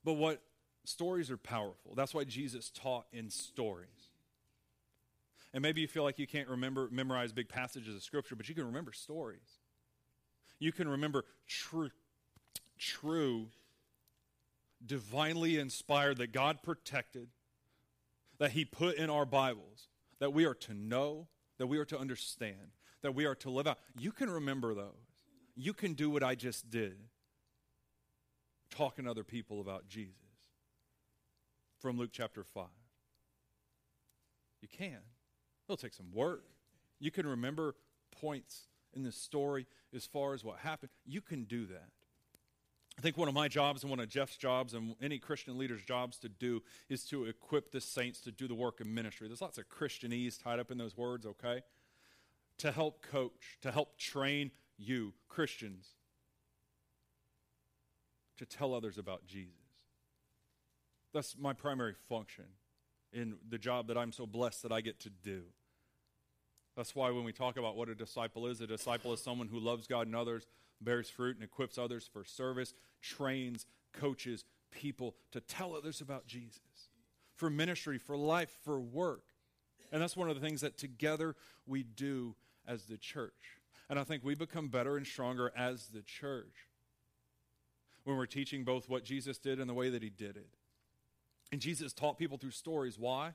But 0.02 0.14
what 0.14 0.42
stories 0.82 1.30
are 1.30 1.36
powerful. 1.36 1.94
That's 1.94 2.12
why 2.12 2.24
Jesus 2.24 2.70
taught 2.70 3.06
in 3.12 3.30
stories. 3.30 4.08
And 5.54 5.62
maybe 5.62 5.80
you 5.80 5.86
feel 5.86 6.02
like 6.02 6.18
you 6.18 6.26
can't 6.26 6.48
remember 6.48 6.88
memorize 6.90 7.30
big 7.30 7.48
passages 7.48 7.94
of 7.94 8.02
scripture, 8.02 8.34
but 8.34 8.48
you 8.48 8.54
can 8.56 8.66
remember 8.66 8.92
stories. 8.92 9.60
You 10.58 10.72
can 10.72 10.88
remember 10.88 11.24
true 11.46 11.90
true 12.76 13.46
divinely 14.84 15.56
inspired 15.56 16.16
that 16.16 16.32
God 16.32 16.64
protected 16.64 17.28
that 18.38 18.50
he 18.50 18.64
put 18.64 18.96
in 18.96 19.08
our 19.08 19.24
Bibles 19.24 19.86
that 20.18 20.32
we 20.32 20.46
are 20.46 20.54
to 20.54 20.74
know, 20.74 21.28
that 21.58 21.68
we 21.68 21.78
are 21.78 21.84
to 21.84 21.96
understand, 21.96 22.72
that 23.02 23.14
we 23.14 23.24
are 23.24 23.34
to 23.36 23.50
live 23.50 23.66
out. 23.66 23.78
You 23.98 24.12
can 24.12 24.30
remember 24.30 24.74
those. 24.74 24.94
You 25.56 25.72
can 25.72 25.94
do 25.94 26.10
what 26.10 26.22
I 26.22 26.34
just 26.34 26.70
did 26.70 26.96
talking 28.70 29.04
to 29.04 29.10
other 29.10 29.24
people 29.24 29.60
about 29.60 29.88
Jesus 29.88 30.14
from 31.80 31.98
Luke 31.98 32.10
chapter 32.12 32.44
5. 32.44 32.64
You 34.62 34.68
can. 34.68 34.98
It'll 35.66 35.76
take 35.76 35.94
some 35.94 36.12
work. 36.12 36.44
You 36.98 37.10
can 37.10 37.26
remember 37.26 37.74
points 38.20 38.68
in 38.94 39.02
the 39.02 39.12
story 39.12 39.66
as 39.94 40.06
far 40.06 40.34
as 40.34 40.44
what 40.44 40.58
happened. 40.58 40.90
You 41.06 41.20
can 41.20 41.44
do 41.44 41.66
that. 41.66 41.88
I 42.98 43.02
think 43.02 43.16
one 43.16 43.28
of 43.28 43.34
my 43.34 43.48
jobs 43.48 43.82
and 43.82 43.88
one 43.88 44.00
of 44.00 44.08
Jeff's 44.10 44.36
jobs 44.36 44.74
and 44.74 44.94
any 45.00 45.18
Christian 45.18 45.56
leader's 45.56 45.82
jobs 45.82 46.18
to 46.18 46.28
do 46.28 46.62
is 46.90 47.04
to 47.04 47.24
equip 47.24 47.72
the 47.72 47.80
saints 47.80 48.20
to 48.22 48.32
do 48.32 48.46
the 48.46 48.54
work 48.54 48.80
of 48.80 48.86
ministry. 48.86 49.26
There's 49.26 49.40
lots 49.40 49.56
of 49.56 49.70
Christianese 49.70 50.42
tied 50.42 50.58
up 50.58 50.70
in 50.70 50.76
those 50.76 50.96
words, 50.96 51.24
okay? 51.24 51.62
To 52.60 52.72
help 52.72 53.02
coach, 53.02 53.58
to 53.62 53.72
help 53.72 53.96
train 53.96 54.50
you, 54.76 55.14
Christians, 55.28 55.86
to 58.36 58.44
tell 58.44 58.74
others 58.74 58.98
about 58.98 59.26
Jesus. 59.26 59.54
That's 61.14 61.36
my 61.38 61.54
primary 61.54 61.94
function 62.08 62.44
in 63.14 63.36
the 63.48 63.56
job 63.56 63.88
that 63.88 63.96
I'm 63.96 64.12
so 64.12 64.26
blessed 64.26 64.62
that 64.62 64.72
I 64.72 64.82
get 64.82 65.00
to 65.00 65.10
do. 65.10 65.42
That's 66.76 66.94
why 66.94 67.10
when 67.10 67.24
we 67.24 67.32
talk 67.32 67.56
about 67.56 67.76
what 67.76 67.88
a 67.88 67.94
disciple 67.94 68.46
is, 68.46 68.60
a 68.60 68.66
disciple 68.66 69.12
is 69.14 69.22
someone 69.22 69.48
who 69.48 69.58
loves 69.58 69.86
God 69.86 70.06
and 70.06 70.14
others, 70.14 70.46
bears 70.82 71.08
fruit, 71.08 71.36
and 71.36 71.44
equips 71.44 71.78
others 71.78 72.08
for 72.12 72.24
service, 72.24 72.74
trains, 73.00 73.64
coaches 73.92 74.44
people 74.70 75.14
to 75.32 75.40
tell 75.40 75.74
others 75.74 76.00
about 76.00 76.26
Jesus, 76.26 76.90
for 77.36 77.48
ministry, 77.48 77.98
for 77.98 78.16
life, 78.16 78.50
for 78.64 78.80
work. 78.80 79.24
And 79.92 80.00
that's 80.00 80.16
one 80.16 80.28
of 80.28 80.38
the 80.38 80.46
things 80.46 80.60
that 80.60 80.78
together 80.78 81.34
we 81.66 81.82
do 81.82 82.36
as 82.70 82.84
the 82.84 82.96
church. 82.96 83.58
And 83.88 83.98
I 83.98 84.04
think 84.04 84.24
we 84.24 84.34
become 84.34 84.68
better 84.68 84.96
and 84.96 85.06
stronger 85.06 85.52
as 85.56 85.88
the 85.88 86.02
church 86.02 86.68
when 88.04 88.16
we're 88.16 88.26
teaching 88.26 88.64
both 88.64 88.88
what 88.88 89.04
Jesus 89.04 89.38
did 89.38 89.58
and 89.58 89.68
the 89.68 89.74
way 89.74 89.90
that 89.90 90.02
he 90.02 90.10
did 90.10 90.36
it. 90.36 90.54
And 91.52 91.60
Jesus 91.60 91.92
taught 91.92 92.16
people 92.16 92.38
through 92.38 92.52
stories. 92.52 92.98
Why? 92.98 93.32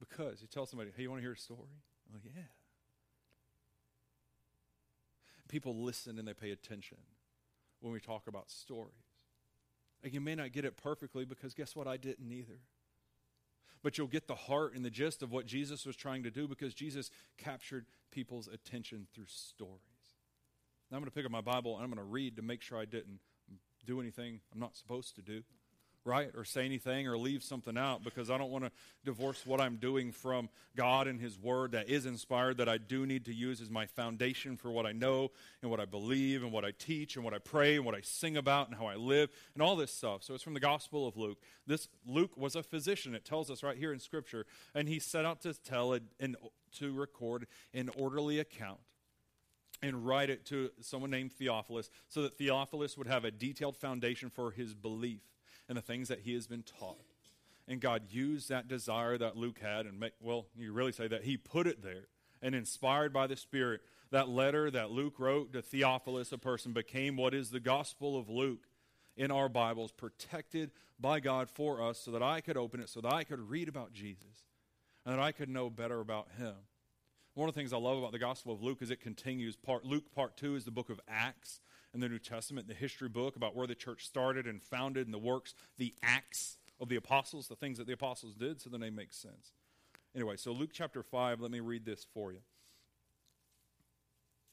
Because 0.00 0.40
you 0.40 0.48
tell 0.48 0.66
somebody, 0.66 0.90
hey, 0.96 1.02
you 1.02 1.10
want 1.10 1.20
to 1.20 1.24
hear 1.24 1.32
a 1.32 1.38
story? 1.38 1.82
Well, 2.10 2.20
yeah. 2.24 2.42
People 5.48 5.76
listen 5.76 6.18
and 6.18 6.26
they 6.26 6.34
pay 6.34 6.50
attention 6.50 6.98
when 7.80 7.92
we 7.92 8.00
talk 8.00 8.26
about 8.26 8.50
stories. 8.50 8.94
And 10.02 10.12
you 10.12 10.20
may 10.20 10.34
not 10.34 10.52
get 10.52 10.64
it 10.64 10.76
perfectly 10.76 11.24
because 11.24 11.54
guess 11.54 11.76
what? 11.76 11.86
I 11.86 11.98
didn't 11.98 12.32
either. 12.32 12.60
But 13.86 13.96
you'll 13.96 14.08
get 14.08 14.26
the 14.26 14.34
heart 14.34 14.74
and 14.74 14.84
the 14.84 14.90
gist 14.90 15.22
of 15.22 15.30
what 15.30 15.46
Jesus 15.46 15.86
was 15.86 15.94
trying 15.94 16.24
to 16.24 16.30
do 16.32 16.48
because 16.48 16.74
Jesus 16.74 17.08
captured 17.38 17.86
people's 18.10 18.48
attention 18.48 19.06
through 19.14 19.26
stories. 19.28 19.78
Now 20.90 20.96
I'm 20.96 21.02
going 21.04 21.08
to 21.08 21.14
pick 21.14 21.24
up 21.24 21.30
my 21.30 21.40
Bible 21.40 21.76
and 21.76 21.84
I'm 21.84 21.90
going 21.90 22.04
to 22.04 22.12
read 22.12 22.34
to 22.34 22.42
make 22.42 22.62
sure 22.62 22.78
I 22.78 22.84
didn't 22.84 23.20
do 23.84 24.00
anything 24.00 24.40
I'm 24.52 24.58
not 24.58 24.74
supposed 24.74 25.14
to 25.14 25.22
do 25.22 25.44
right? 26.06 26.30
Or 26.36 26.44
say 26.44 26.64
anything 26.64 27.08
or 27.08 27.18
leave 27.18 27.42
something 27.42 27.76
out 27.76 28.04
because 28.04 28.30
I 28.30 28.38
don't 28.38 28.50
want 28.50 28.64
to 28.64 28.70
divorce 29.04 29.44
what 29.44 29.60
I'm 29.60 29.76
doing 29.76 30.12
from 30.12 30.48
God 30.76 31.08
and 31.08 31.20
His 31.20 31.38
Word 31.38 31.72
that 31.72 31.88
is 31.88 32.06
inspired, 32.06 32.58
that 32.58 32.68
I 32.68 32.78
do 32.78 33.04
need 33.04 33.24
to 33.26 33.34
use 33.34 33.60
as 33.60 33.68
my 33.68 33.86
foundation 33.86 34.56
for 34.56 34.70
what 34.70 34.86
I 34.86 34.92
know 34.92 35.32
and 35.62 35.70
what 35.70 35.80
I 35.80 35.84
believe 35.84 36.42
and 36.42 36.52
what 36.52 36.64
I 36.64 36.72
teach 36.78 37.16
and 37.16 37.24
what 37.24 37.34
I 37.34 37.38
pray 37.38 37.76
and 37.76 37.84
what 37.84 37.94
I 37.94 38.00
sing 38.02 38.36
about 38.36 38.68
and 38.68 38.76
how 38.76 38.86
I 38.86 38.94
live 38.94 39.30
and 39.54 39.62
all 39.62 39.76
this 39.76 39.92
stuff. 39.92 40.22
So 40.22 40.34
it's 40.34 40.44
from 40.44 40.54
the 40.54 40.60
Gospel 40.60 41.06
of 41.06 41.16
Luke. 41.16 41.38
This 41.66 41.88
Luke 42.06 42.36
was 42.36 42.54
a 42.54 42.62
physician, 42.62 43.14
it 43.14 43.24
tells 43.24 43.50
us 43.50 43.62
right 43.62 43.76
here 43.76 43.92
in 43.92 43.98
Scripture, 43.98 44.46
and 44.74 44.88
he 44.88 44.98
set 45.00 45.24
out 45.24 45.42
to 45.42 45.54
tell 45.54 45.92
it 45.92 46.04
and 46.20 46.36
to 46.78 46.94
record 46.94 47.46
an 47.74 47.90
orderly 47.98 48.38
account 48.38 48.78
and 49.82 50.06
write 50.06 50.30
it 50.30 50.44
to 50.46 50.70
someone 50.80 51.10
named 51.10 51.32
Theophilus 51.32 51.90
so 52.08 52.22
that 52.22 52.38
Theophilus 52.38 52.96
would 52.96 53.06
have 53.06 53.24
a 53.24 53.30
detailed 53.30 53.76
foundation 53.76 54.30
for 54.30 54.50
his 54.50 54.74
belief 54.74 55.20
and 55.68 55.76
the 55.76 55.82
things 55.82 56.08
that 56.08 56.20
he 56.20 56.34
has 56.34 56.46
been 56.46 56.62
taught. 56.62 57.04
And 57.68 57.80
God 57.80 58.04
used 58.10 58.48
that 58.48 58.68
desire 58.68 59.18
that 59.18 59.36
Luke 59.36 59.58
had, 59.60 59.86
and 59.86 59.98
make, 59.98 60.12
well, 60.20 60.46
you 60.56 60.72
really 60.72 60.92
say 60.92 61.08
that 61.08 61.24
he 61.24 61.36
put 61.36 61.66
it 61.66 61.82
there. 61.82 62.08
And 62.42 62.54
inspired 62.54 63.12
by 63.12 63.26
the 63.26 63.36
Spirit, 63.36 63.80
that 64.10 64.28
letter 64.28 64.70
that 64.70 64.90
Luke 64.90 65.18
wrote 65.18 65.52
to 65.52 65.62
Theophilus, 65.62 66.30
a 66.30 66.38
person, 66.38 66.72
became 66.72 67.16
what 67.16 67.34
is 67.34 67.50
the 67.50 67.60
Gospel 67.60 68.16
of 68.16 68.28
Luke 68.28 68.68
in 69.16 69.30
our 69.30 69.48
Bibles, 69.48 69.90
protected 69.90 70.70
by 71.00 71.18
God 71.18 71.48
for 71.50 71.82
us, 71.82 71.98
so 71.98 72.10
that 72.12 72.22
I 72.22 72.40
could 72.40 72.56
open 72.56 72.80
it, 72.80 72.88
so 72.88 73.00
that 73.00 73.12
I 73.12 73.24
could 73.24 73.50
read 73.50 73.68
about 73.68 73.92
Jesus, 73.92 74.44
and 75.04 75.14
that 75.14 75.20
I 75.20 75.32
could 75.32 75.48
know 75.48 75.70
better 75.70 76.00
about 76.00 76.28
him. 76.38 76.54
One 77.34 77.48
of 77.48 77.54
the 77.54 77.60
things 77.60 77.72
I 77.72 77.78
love 77.78 77.98
about 77.98 78.12
the 78.12 78.18
Gospel 78.18 78.52
of 78.52 78.62
Luke 78.62 78.80
is 78.80 78.90
it 78.90 79.00
continues. 79.00 79.56
Part, 79.56 79.84
Luke 79.84 80.10
part 80.14 80.36
two 80.36 80.54
is 80.54 80.64
the 80.64 80.70
book 80.70 80.88
of 80.88 81.00
Acts 81.08 81.60
in 81.96 82.00
the 82.00 82.08
New 82.08 82.18
Testament, 82.18 82.68
the 82.68 82.74
history 82.74 83.08
book 83.08 83.36
about 83.36 83.56
where 83.56 83.66
the 83.66 83.74
church 83.74 84.06
started 84.06 84.46
and 84.46 84.62
founded 84.62 85.06
and 85.06 85.14
the 85.14 85.18
works, 85.18 85.54
the 85.78 85.94
acts 86.02 86.58
of 86.78 86.90
the 86.90 86.96
apostles, 86.96 87.48
the 87.48 87.56
things 87.56 87.78
that 87.78 87.86
the 87.86 87.94
apostles 87.94 88.34
did, 88.34 88.60
so 88.60 88.68
the 88.68 88.78
name 88.78 88.94
makes 88.94 89.16
sense. 89.16 89.52
Anyway, 90.14 90.36
so 90.36 90.52
Luke 90.52 90.70
chapter 90.72 91.02
5, 91.02 91.40
let 91.40 91.50
me 91.50 91.60
read 91.60 91.86
this 91.86 92.06
for 92.12 92.32
you. 92.32 92.40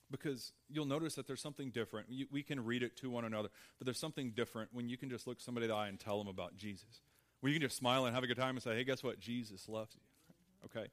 Because 0.10 0.54
you'll 0.70 0.86
notice 0.86 1.16
that 1.16 1.28
there's 1.28 1.42
something 1.42 1.70
different. 1.70 2.08
You, 2.10 2.28
we 2.32 2.44
can 2.44 2.64
read 2.64 2.82
it 2.82 2.96
to 2.98 3.10
one 3.10 3.26
another, 3.26 3.50
but 3.78 3.86
there's 3.86 4.00
something 4.00 4.32
different 4.32 4.70
when 4.72 4.88
you 4.88 4.98
can 4.98 5.10
just 5.10 5.28
look 5.28 5.42
somebody 5.42 5.66
in 5.66 5.70
the 5.70 5.76
eye 5.76 5.90
and 5.90 6.00
tell 6.00 6.18
them 6.18 6.28
about 6.28 6.56
Jesus. 6.56 7.02
When 7.42 7.52
you 7.52 7.60
can 7.60 7.68
just 7.68 7.78
smile 7.78 8.06
and 8.06 8.16
have 8.16 8.24
a 8.24 8.28
good 8.28 8.38
time 8.38 8.56
and 8.56 8.64
say, 8.64 8.76
hey, 8.76 8.86
guess 8.86 9.04
what? 9.04 9.20
Jesus 9.20 9.68
loves 9.68 9.96
you. 9.96 10.02
Okay? 10.78 10.88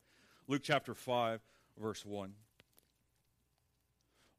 Luke 0.48 0.62
chapter 0.64 0.96
5, 0.96 1.40
verse 1.78 2.04
1 2.04 2.32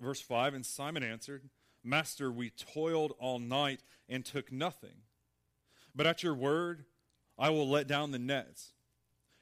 Verse 0.00 0.20
5 0.20 0.54
And 0.54 0.66
Simon 0.66 1.02
answered, 1.02 1.48
Master, 1.82 2.32
we 2.32 2.50
toiled 2.50 3.12
all 3.18 3.38
night 3.38 3.80
and 4.08 4.24
took 4.24 4.50
nothing. 4.50 5.02
But 5.94 6.06
at 6.06 6.22
your 6.22 6.34
word, 6.34 6.84
I 7.38 7.50
will 7.50 7.68
let 7.68 7.86
down 7.86 8.10
the 8.10 8.18
nets. 8.18 8.72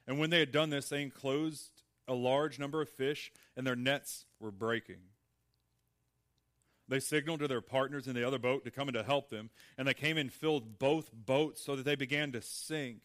And 0.07 0.19
when 0.19 0.29
they 0.29 0.39
had 0.39 0.51
done 0.51 0.69
this, 0.69 0.89
they 0.89 1.01
enclosed 1.01 1.83
a 2.07 2.13
large 2.13 2.59
number 2.59 2.81
of 2.81 2.89
fish, 2.89 3.31
and 3.57 3.65
their 3.65 3.75
nets 3.75 4.25
were 4.39 4.51
breaking. 4.51 4.99
They 6.87 6.99
signaled 6.99 7.39
to 7.39 7.47
their 7.47 7.61
partners 7.61 8.07
in 8.07 8.13
the 8.13 8.25
other 8.25 8.37
boat 8.37 8.63
to 8.63 8.71
come 8.71 8.87
in 8.87 8.93
to 8.93 9.03
help 9.03 9.29
them, 9.29 9.49
and 9.77 9.87
they 9.87 9.95
came 9.95 10.17
and 10.17 10.31
filled 10.31 10.77
both 10.77 11.11
boats 11.11 11.63
so 11.63 11.75
that 11.75 11.83
they 11.83 11.95
began 11.95 12.31
to 12.33 12.41
sink. 12.41 12.99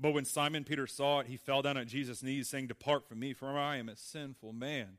But 0.00 0.12
when 0.12 0.24
Simon 0.24 0.64
Peter 0.64 0.88
saw 0.88 1.20
it, 1.20 1.28
he 1.28 1.36
fell 1.36 1.62
down 1.62 1.76
at 1.76 1.86
Jesus' 1.86 2.22
knees, 2.22 2.48
saying, 2.48 2.66
Depart 2.66 3.06
from 3.06 3.20
me, 3.20 3.34
for 3.34 3.56
I 3.56 3.76
am 3.76 3.88
a 3.88 3.96
sinful 3.96 4.52
man. 4.52 4.98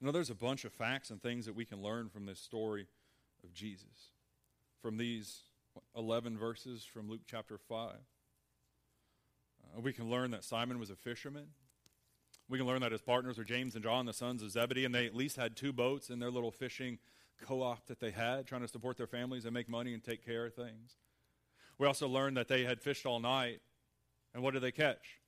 You 0.00 0.06
know, 0.06 0.12
there's 0.12 0.30
a 0.30 0.34
bunch 0.34 0.64
of 0.64 0.72
facts 0.72 1.10
and 1.10 1.20
things 1.20 1.46
that 1.46 1.56
we 1.56 1.64
can 1.64 1.82
learn 1.82 2.08
from 2.08 2.24
this 2.24 2.38
story 2.38 2.86
of 3.42 3.52
Jesus, 3.52 4.12
from 4.80 4.96
these 4.96 5.40
11 5.96 6.38
verses 6.38 6.84
from 6.84 7.10
Luke 7.10 7.22
chapter 7.26 7.58
5. 7.58 7.94
Uh, 9.76 9.80
we 9.80 9.92
can 9.92 10.08
learn 10.08 10.30
that 10.30 10.44
Simon 10.44 10.78
was 10.78 10.90
a 10.90 10.96
fisherman. 10.96 11.48
We 12.48 12.58
can 12.58 12.66
learn 12.66 12.80
that 12.82 12.92
his 12.92 13.02
partners 13.02 13.38
were 13.38 13.44
James 13.44 13.74
and 13.74 13.82
John, 13.82 14.06
the 14.06 14.12
sons 14.12 14.40
of 14.40 14.52
Zebedee, 14.52 14.84
and 14.84 14.94
they 14.94 15.04
at 15.04 15.16
least 15.16 15.36
had 15.36 15.56
two 15.56 15.72
boats 15.72 16.10
in 16.10 16.20
their 16.20 16.30
little 16.30 16.52
fishing 16.52 16.98
co 17.44 17.62
op 17.62 17.86
that 17.88 17.98
they 17.98 18.12
had, 18.12 18.46
trying 18.46 18.62
to 18.62 18.68
support 18.68 18.96
their 18.96 19.06
families 19.08 19.44
and 19.44 19.52
make 19.52 19.68
money 19.68 19.94
and 19.94 20.02
take 20.02 20.24
care 20.24 20.46
of 20.46 20.54
things. 20.54 20.96
We 21.76 21.88
also 21.88 22.06
learned 22.08 22.36
that 22.36 22.46
they 22.46 22.64
had 22.64 22.80
fished 22.80 23.04
all 23.04 23.18
night, 23.18 23.60
and 24.32 24.44
what 24.44 24.54
did 24.54 24.62
they 24.62 24.72
catch? 24.72 25.20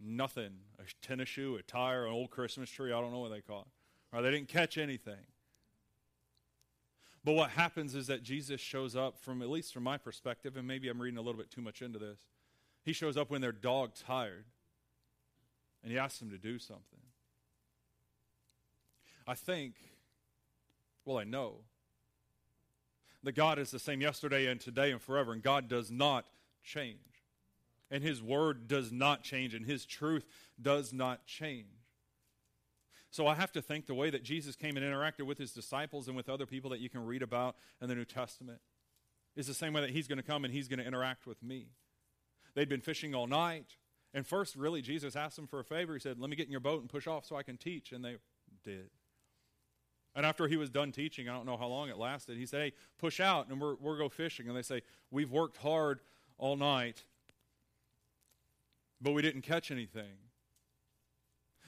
Nothing. 0.00 0.52
A 0.78 0.84
tennis 1.04 1.28
shoe, 1.28 1.56
a 1.56 1.62
tire, 1.62 2.06
an 2.06 2.12
old 2.12 2.30
Christmas 2.30 2.70
tree, 2.70 2.92
I 2.92 3.00
don't 3.00 3.12
know 3.12 3.18
what 3.18 3.32
they 3.32 3.40
caught 3.40 3.66
or 4.16 4.22
they 4.22 4.30
didn't 4.30 4.48
catch 4.48 4.78
anything. 4.78 5.26
But 7.22 7.32
what 7.32 7.50
happens 7.50 7.94
is 7.94 8.06
that 8.06 8.22
Jesus 8.22 8.62
shows 8.62 8.96
up 8.96 9.18
from, 9.18 9.42
at 9.42 9.50
least 9.50 9.74
from 9.74 9.82
my 9.82 9.98
perspective, 9.98 10.56
and 10.56 10.66
maybe 10.66 10.88
I'm 10.88 11.00
reading 11.02 11.18
a 11.18 11.20
little 11.20 11.38
bit 11.38 11.50
too 11.50 11.60
much 11.60 11.82
into 11.82 11.98
this. 11.98 12.18
He 12.82 12.94
shows 12.94 13.18
up 13.18 13.30
when 13.30 13.42
they're 13.42 13.52
dog 13.52 13.94
tired, 13.94 14.46
and 15.82 15.92
he 15.92 15.98
asks 15.98 16.18
them 16.18 16.30
to 16.30 16.38
do 16.38 16.58
something. 16.58 16.82
I 19.26 19.34
think, 19.34 19.74
well, 21.04 21.18
I 21.18 21.24
know 21.24 21.56
that 23.22 23.34
God 23.34 23.58
is 23.58 23.70
the 23.70 23.78
same 23.78 24.00
yesterday 24.00 24.46
and 24.46 24.58
today 24.58 24.92
and 24.92 25.02
forever, 25.02 25.34
and 25.34 25.42
God 25.42 25.68
does 25.68 25.90
not 25.90 26.24
change. 26.64 26.96
And 27.90 28.02
his 28.02 28.22
word 28.22 28.66
does 28.66 28.90
not 28.90 29.24
change, 29.24 29.52
and 29.52 29.66
his 29.66 29.84
truth 29.84 30.24
does 30.62 30.92
not 30.92 31.26
change. 31.26 31.75
So 33.10 33.26
I 33.26 33.34
have 33.34 33.52
to 33.52 33.62
think 33.62 33.86
the 33.86 33.94
way 33.94 34.10
that 34.10 34.22
Jesus 34.22 34.56
came 34.56 34.76
and 34.76 34.84
interacted 34.84 35.26
with 35.26 35.38
his 35.38 35.52
disciples 35.52 36.08
and 36.08 36.16
with 36.16 36.28
other 36.28 36.46
people 36.46 36.70
that 36.70 36.80
you 36.80 36.90
can 36.90 37.04
read 37.04 37.22
about 37.22 37.56
in 37.80 37.88
the 37.88 37.94
New 37.94 38.04
Testament 38.04 38.60
is 39.36 39.46
the 39.46 39.54
same 39.54 39.72
way 39.72 39.82
that 39.82 39.90
he's 39.90 40.08
going 40.08 40.18
to 40.18 40.24
come 40.24 40.44
and 40.44 40.52
he's 40.52 40.68
going 40.68 40.78
to 40.78 40.86
interact 40.86 41.26
with 41.26 41.42
me. 41.42 41.68
They'd 42.54 42.68
been 42.68 42.80
fishing 42.80 43.14
all 43.14 43.26
night. 43.26 43.76
And 44.14 44.26
first, 44.26 44.56
really, 44.56 44.80
Jesus 44.80 45.14
asked 45.14 45.36
them 45.36 45.46
for 45.46 45.60
a 45.60 45.64
favor. 45.64 45.92
He 45.92 46.00
said, 46.00 46.18
Let 46.18 46.30
me 46.30 46.36
get 46.36 46.46
in 46.46 46.50
your 46.50 46.60
boat 46.60 46.80
and 46.80 46.88
push 46.88 47.06
off 47.06 47.26
so 47.26 47.36
I 47.36 47.42
can 47.42 47.58
teach. 47.58 47.92
And 47.92 48.04
they 48.04 48.16
did. 48.64 48.88
And 50.14 50.24
after 50.24 50.48
he 50.48 50.56
was 50.56 50.70
done 50.70 50.92
teaching, 50.92 51.28
I 51.28 51.34
don't 51.34 51.44
know 51.44 51.58
how 51.58 51.66
long 51.66 51.90
it 51.90 51.98
lasted, 51.98 52.38
he 52.38 52.46
said, 52.46 52.62
Hey, 52.62 52.72
push 52.98 53.20
out 53.20 53.48
and 53.48 53.60
we're, 53.60 53.74
we'll 53.74 53.98
go 53.98 54.08
fishing. 54.08 54.48
And 54.48 54.56
they 54.56 54.62
say, 54.62 54.80
We've 55.10 55.30
worked 55.30 55.58
hard 55.58 56.00
all 56.38 56.56
night, 56.56 57.04
but 59.00 59.12
we 59.12 59.20
didn't 59.20 59.42
catch 59.42 59.70
anything. 59.70 60.16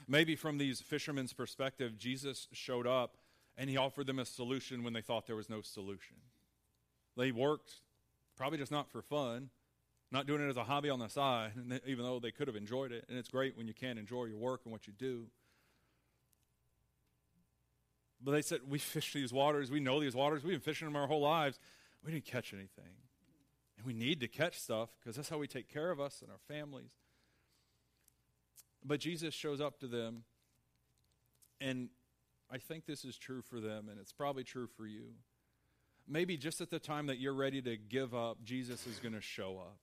Maybe 0.09 0.35
from 0.37 0.57
these 0.57 0.81
fishermen's 0.81 1.35
perspective, 1.35 1.99
Jesus 1.99 2.49
showed 2.53 2.87
up 2.87 3.19
and 3.59 3.69
he 3.69 3.77
offered 3.77 4.07
them 4.07 4.19
a 4.19 4.25
solution 4.25 4.83
when 4.83 4.95
they 4.95 5.03
thought 5.03 5.27
there 5.27 5.37
was 5.37 5.51
no 5.51 5.61
solution. 5.61 6.17
They 7.17 7.31
worked, 7.31 7.73
probably 8.37 8.59
just 8.59 8.73
not 8.73 8.89
for 8.89 9.03
fun, 9.03 9.51
not 10.11 10.27
doing 10.27 10.41
it 10.41 10.49
as 10.49 10.57
a 10.57 10.65
hobby 10.65 10.89
on 10.89 10.99
the 10.99 11.09
side, 11.09 11.53
even 11.87 12.05
though 12.05 12.21
they 12.21 12.31
could 12.31 12.49
have 12.49 12.57
enjoyed 12.57 12.93
it. 12.93 13.05
And 13.09 13.19
it's 13.19 13.29
great 13.29 13.57
when 13.57 13.69
you 13.69 13.75
can 13.75 13.99
enjoy 13.99 14.25
your 14.25 14.39
work 14.39 14.63
and 14.65 14.73
what 14.73 14.87
you 14.87 14.93
do. 14.97 15.27
But 18.23 18.33
they 18.33 18.43
said, 18.43 18.61
We 18.67 18.79
fish 18.79 19.13
these 19.13 19.33
waters. 19.33 19.71
We 19.71 19.81
know 19.81 20.01
these 20.01 20.15
waters. 20.15 20.43
We've 20.43 20.55
been 20.55 20.61
fishing 20.61 20.87
them 20.87 20.97
our 20.97 21.07
whole 21.07 21.21
lives. 21.21 21.59
We 22.05 22.13
didn't 22.13 22.25
catch 22.25 22.55
anything. 22.55 22.95
And 23.77 23.87
we 23.87 23.93
need 23.93 24.21
to 24.21 24.29
catch 24.29 24.59
stuff 24.59 24.91
because 24.99 25.17
that's 25.17 25.29
how 25.29 25.39
we 25.39 25.47
take 25.47 25.69
care 25.73 25.91
of 25.91 26.01
us 26.01 26.23
and 26.23 26.31
our 26.31 26.39
families. 26.49 26.93
But 28.89 29.01
Jesus 29.01 29.35
shows 29.35 29.61
up 29.61 29.79
to 29.81 29.87
them, 29.87 30.25
and 31.61 31.91
I 32.51 32.57
think 32.57 32.87
this 32.87 33.05
is 33.05 33.19
true 33.19 33.43
for 33.43 33.61
them, 33.61 33.91
and 33.91 34.01
it's 34.01 34.13
probably 34.13 34.45
true 34.45 34.67
for 34.67 34.87
you. 34.87 35.11
Maybe 36.09 36.39
just 36.39 36.63
at 36.63 36.71
the 36.71 36.79
time 36.79 37.07
that 37.09 37.19
you're 37.19 37.35
ready 37.35 37.61
to 37.61 37.77
give 37.77 38.15
up, 38.15 38.43
Jesus 38.43 38.87
is 38.87 38.99
going 38.99 39.13
to 39.13 39.21
show 39.21 39.59
up. 39.59 39.81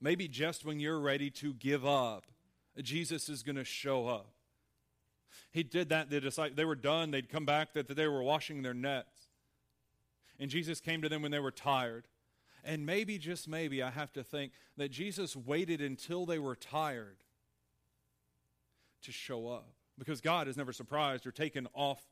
Maybe 0.00 0.28
just 0.28 0.64
when 0.64 0.78
you're 0.78 1.00
ready 1.00 1.28
to 1.30 1.52
give 1.54 1.84
up, 1.84 2.26
Jesus 2.80 3.28
is 3.28 3.42
going 3.42 3.56
to 3.56 3.64
show 3.64 4.06
up. 4.06 4.30
He 5.50 5.64
did 5.64 5.88
that. 5.88 6.08
The 6.08 6.20
disciples, 6.20 6.56
they 6.56 6.64
were 6.64 6.76
done. 6.76 7.10
They'd 7.10 7.28
come 7.28 7.44
back 7.44 7.72
that 7.72 7.88
they 7.88 8.06
were 8.06 8.22
washing 8.22 8.62
their 8.62 8.74
nets. 8.74 9.28
And 10.38 10.50
Jesus 10.50 10.80
came 10.80 11.02
to 11.02 11.08
them 11.08 11.20
when 11.20 11.32
they 11.32 11.40
were 11.40 11.50
tired. 11.50 12.06
And 12.62 12.86
maybe, 12.86 13.18
just 13.18 13.48
maybe, 13.48 13.82
I 13.82 13.90
have 13.90 14.12
to 14.12 14.22
think 14.22 14.52
that 14.76 14.90
Jesus 14.92 15.34
waited 15.34 15.80
until 15.80 16.26
they 16.26 16.38
were 16.38 16.54
tired 16.54 17.16
to 19.04 19.12
show 19.12 19.48
up. 19.48 19.72
Because 19.98 20.20
God 20.20 20.48
is 20.48 20.56
never 20.56 20.72
surprised 20.72 21.26
or 21.26 21.30
taken 21.30 21.68
off 21.74 22.02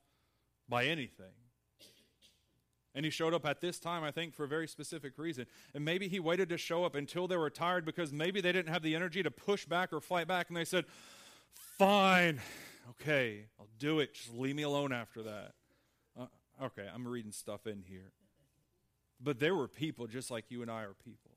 by 0.69 0.85
anything. 0.85 1.33
And 2.95 3.05
he 3.05 3.11
showed 3.11 3.33
up 3.33 3.47
at 3.47 3.61
this 3.61 3.79
time, 3.79 4.05
I 4.05 4.11
think, 4.11 4.35
for 4.35 4.45
a 4.45 4.49
very 4.49 4.69
specific 4.69 5.17
reason. 5.17 5.47
And 5.75 5.85
maybe 5.85 6.09
he 6.09 6.21
waited 6.21 6.51
to 6.51 6.59
show 6.59 6.85
up 6.85 6.95
until 6.95 7.27
they 7.27 7.37
were 7.37 7.51
tired 7.51 7.85
because 7.85 8.13
maybe 8.13 8.41
they 8.41 8.53
didn't 8.53 8.73
have 8.73 8.83
the 8.83 8.95
energy 8.95 9.23
to 9.23 9.31
push 9.31 9.65
back 9.65 9.93
or 9.93 10.01
fight 10.01 10.29
back. 10.29 10.49
And 10.49 10.57
they 10.57 10.65
said, 10.65 10.85
Fine, 11.79 12.41
okay, 12.91 13.47
I'll 13.59 13.69
do 13.79 14.01
it. 14.01 14.15
Just 14.15 14.35
leave 14.35 14.55
me 14.55 14.63
alone 14.63 14.93
after 14.93 15.23
that. 15.23 15.53
Uh, 16.19 16.27
okay, 16.65 16.87
I'm 16.93 17.09
reading 17.09 17.33
stuff 17.33 17.67
in 17.67 17.83
here. 17.83 18.13
But 19.21 19.39
there 19.39 19.55
were 19.55 19.69
people 19.69 20.07
just 20.07 20.31
like 20.31 20.51
you 20.51 20.63
and 20.63 20.71
I 20.71 20.83
are 20.83 20.95
people. 21.05 21.32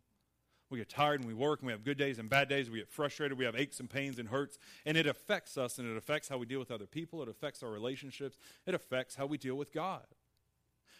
We 0.69 0.79
get 0.79 0.89
tired 0.89 1.19
and 1.19 1.27
we 1.27 1.33
work 1.33 1.59
and 1.59 1.67
we 1.67 1.73
have 1.73 1.83
good 1.83 1.97
days 1.97 2.17
and 2.17 2.29
bad 2.29 2.49
days. 2.49 2.69
We 2.69 2.79
get 2.79 2.89
frustrated. 2.89 3.37
We 3.37 3.45
have 3.45 3.55
aches 3.55 3.79
and 3.79 3.89
pains 3.89 4.17
and 4.17 4.29
hurts. 4.29 4.57
And 4.85 4.97
it 4.97 5.05
affects 5.05 5.57
us 5.57 5.77
and 5.77 5.89
it 5.89 5.95
affects 5.95 6.27
how 6.27 6.37
we 6.37 6.45
deal 6.45 6.59
with 6.59 6.71
other 6.71 6.87
people. 6.87 7.21
It 7.21 7.29
affects 7.29 7.61
our 7.61 7.69
relationships. 7.69 8.37
It 8.65 8.73
affects 8.73 9.15
how 9.15 9.27
we 9.27 9.37
deal 9.37 9.55
with 9.55 9.71
God. 9.71 10.05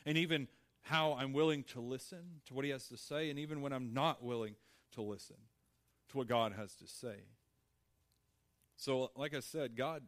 And 0.06 0.18
even 0.18 0.48
how 0.84 1.14
I'm 1.14 1.34
willing 1.34 1.64
to 1.64 1.82
listen 1.82 2.42
to 2.46 2.54
what 2.54 2.64
He 2.64 2.72
has 2.72 2.88
to 2.90 2.98
say, 2.98 3.32
and 3.32 3.40
even 3.40 3.62
when 3.62 3.74
I'm 3.74 3.94
not 3.94 4.24
willing 4.24 4.56
to 4.94 5.02
listen 5.02 5.38
to 6.10 6.18
what 6.18 6.28
God 6.28 6.54
has 6.54 6.76
to 6.76 6.88
say. 6.88 7.24
So, 8.78 9.12
like 9.16 9.34
I 9.34 9.40
said, 9.40 9.76
God 9.76 10.04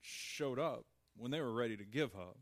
showed 0.00 0.58
up 0.58 0.84
when 1.16 1.30
they 1.30 1.40
were 1.40 1.52
ready 1.52 1.76
to 1.76 1.84
give 1.84 2.14
up. 2.16 2.38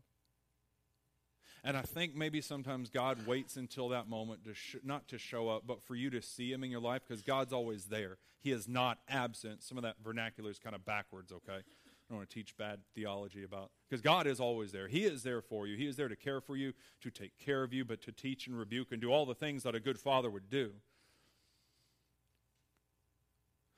And 1.65 1.75
I 1.75 1.81
think 1.81 2.15
maybe 2.15 2.41
sometimes 2.41 2.91
God 2.91 3.25
waits 3.25 3.57
until 3.57 3.89
that 3.89 4.07
moment 4.07 4.43
to 4.43 4.53
sh- 4.53 4.75
not 4.83 5.07
to 5.07 5.17
show 5.17 5.49
up, 5.49 5.63
but 5.65 5.81
for 5.81 5.95
you 5.95 6.11
to 6.11 6.21
see 6.21 6.53
Him 6.53 6.63
in 6.63 6.69
your 6.69 6.79
life 6.79 7.01
because 7.05 7.23
God's 7.23 7.51
always 7.51 7.85
there. 7.85 8.17
He 8.39 8.51
is 8.51 8.67
not 8.67 8.99
absent. 9.09 9.63
Some 9.63 9.75
of 9.75 9.81
that 9.81 9.95
vernacular 10.03 10.51
is 10.51 10.59
kind 10.59 10.75
of 10.75 10.85
backwards, 10.85 11.31
okay? 11.31 11.57
I 11.57 12.07
don't 12.07 12.19
want 12.19 12.29
to 12.29 12.33
teach 12.35 12.55
bad 12.55 12.81
theology 12.93 13.43
about 13.43 13.71
because 13.89 14.03
God 14.03 14.27
is 14.27 14.39
always 14.39 14.71
there. 14.71 14.87
He 14.87 15.05
is 15.05 15.23
there 15.23 15.41
for 15.41 15.65
you. 15.65 15.75
He 15.75 15.87
is 15.87 15.95
there 15.95 16.07
to 16.07 16.15
care 16.15 16.39
for 16.39 16.55
you, 16.55 16.73
to 17.01 17.09
take 17.09 17.35
care 17.39 17.63
of 17.63 17.73
you, 17.73 17.83
but 17.83 17.99
to 18.03 18.11
teach 18.11 18.45
and 18.45 18.55
rebuke 18.55 18.91
and 18.91 19.01
do 19.01 19.11
all 19.11 19.25
the 19.25 19.33
things 19.33 19.63
that 19.63 19.73
a 19.73 19.79
good 19.79 19.97
father 19.97 20.29
would 20.29 20.51
do. 20.51 20.71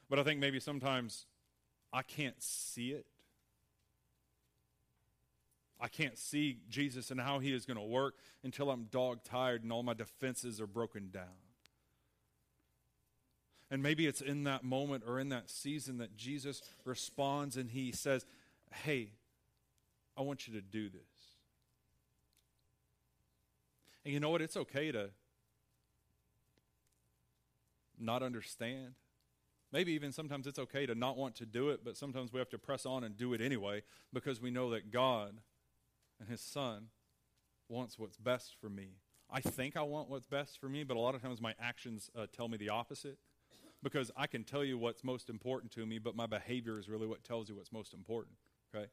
But 0.09 0.19
I 0.19 0.23
think 0.23 0.41
maybe 0.41 0.59
sometimes 0.59 1.25
I 1.93 2.01
can't 2.01 2.43
see 2.43 2.91
it. 2.91 3.05
I 5.79 5.87
can't 5.87 6.17
see 6.17 6.57
Jesus 6.69 7.11
and 7.11 7.19
how 7.19 7.39
he 7.39 7.53
is 7.53 7.65
going 7.65 7.77
to 7.77 7.83
work 7.83 8.15
until 8.43 8.71
I'm 8.71 8.85
dog 8.85 9.23
tired 9.23 9.63
and 9.63 9.71
all 9.71 9.83
my 9.83 9.93
defenses 9.93 10.59
are 10.59 10.67
broken 10.67 11.09
down. 11.11 11.25
And 13.69 13.83
maybe 13.83 14.07
it's 14.07 14.21
in 14.21 14.45
that 14.45 14.63
moment 14.63 15.03
or 15.05 15.19
in 15.19 15.29
that 15.29 15.49
season 15.49 15.97
that 15.97 16.15
Jesus 16.15 16.61
responds 16.85 17.57
and 17.57 17.69
he 17.69 17.91
says, 17.91 18.25
Hey, 18.71 19.11
I 20.17 20.21
want 20.21 20.47
you 20.47 20.53
to 20.53 20.61
do 20.61 20.89
this. 20.89 21.01
And 24.03 24.13
you 24.13 24.19
know 24.19 24.29
what? 24.29 24.41
It's 24.41 24.57
okay 24.57 24.91
to 24.91 25.09
not 27.99 28.23
understand. 28.23 28.93
Maybe 29.71 29.91
even 29.93 30.11
sometimes 30.11 30.47
it's 30.47 30.59
okay 30.59 30.85
to 30.85 30.95
not 30.95 31.17
want 31.17 31.35
to 31.35 31.45
do 31.45 31.69
it, 31.69 31.81
but 31.83 31.97
sometimes 31.97 32.31
we 32.31 32.39
have 32.39 32.49
to 32.51 32.57
press 32.57 32.85
on 32.85 33.03
and 33.03 33.17
do 33.17 33.33
it 33.33 33.41
anyway 33.41 33.83
because 34.13 34.41
we 34.41 34.49
know 34.49 34.69
that 34.71 34.91
God 34.91 35.39
and 36.19 36.29
His 36.29 36.41
Son 36.41 36.87
wants 37.69 37.99
what's 37.99 38.17
best 38.17 38.55
for 38.59 38.69
me. 38.69 38.97
I 39.29 39.41
think 39.41 39.75
I 39.75 39.81
want 39.81 40.09
what's 40.09 40.25
best 40.25 40.59
for 40.59 40.69
me, 40.69 40.83
but 40.83 40.95
a 40.95 40.99
lot 40.99 41.15
of 41.15 41.21
times 41.21 41.41
my 41.41 41.53
actions 41.59 42.09
uh, 42.15 42.27
tell 42.31 42.47
me 42.47 42.57
the 42.57 42.69
opposite 42.69 43.17
because 43.83 44.09
I 44.15 44.27
can 44.27 44.43
tell 44.43 44.63
you 44.63 44.77
what's 44.77 45.03
most 45.03 45.29
important 45.29 45.71
to 45.73 45.85
me, 45.85 45.99
but 45.99 46.15
my 46.15 46.25
behavior 46.25 46.79
is 46.79 46.89
really 46.89 47.07
what 47.07 47.23
tells 47.23 47.49
you 47.49 47.55
what's 47.55 47.71
most 47.71 47.93
important. 47.93 48.35
Okay? 48.73 48.87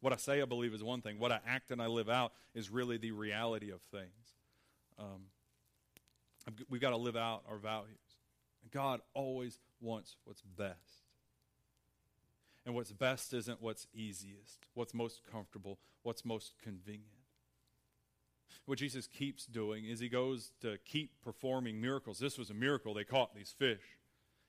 What 0.00 0.12
I 0.12 0.16
say 0.16 0.42
I 0.42 0.44
believe 0.44 0.74
is 0.74 0.84
one 0.84 1.00
thing. 1.00 1.18
What 1.18 1.32
I 1.32 1.40
act 1.46 1.70
and 1.70 1.80
I 1.80 1.86
live 1.86 2.10
out 2.10 2.32
is 2.54 2.70
really 2.70 2.98
the 2.98 3.12
reality 3.12 3.70
of 3.70 3.80
things. 3.90 4.34
Um, 4.98 5.22
we've 6.68 6.80
got 6.80 6.90
to 6.90 6.96
live 6.96 7.16
out 7.16 7.42
our 7.48 7.56
values. 7.56 7.96
God 8.70 9.00
always 9.14 9.58
wants 9.80 10.16
what's 10.24 10.42
best. 10.42 11.03
And 12.66 12.74
what's 12.74 12.92
best 12.92 13.34
isn't 13.34 13.60
what's 13.60 13.86
easiest, 13.94 14.66
what's 14.74 14.94
most 14.94 15.20
comfortable, 15.30 15.78
what's 16.02 16.24
most 16.24 16.54
convenient. 16.62 17.10
What 18.66 18.78
Jesus 18.78 19.06
keeps 19.06 19.44
doing 19.44 19.84
is 19.84 20.00
he 20.00 20.08
goes 20.08 20.52
to 20.62 20.78
keep 20.86 21.20
performing 21.22 21.80
miracles. 21.80 22.18
This 22.18 22.38
was 22.38 22.48
a 22.48 22.54
miracle. 22.54 22.94
They 22.94 23.04
caught 23.04 23.34
these 23.34 23.54
fish. 23.56 23.98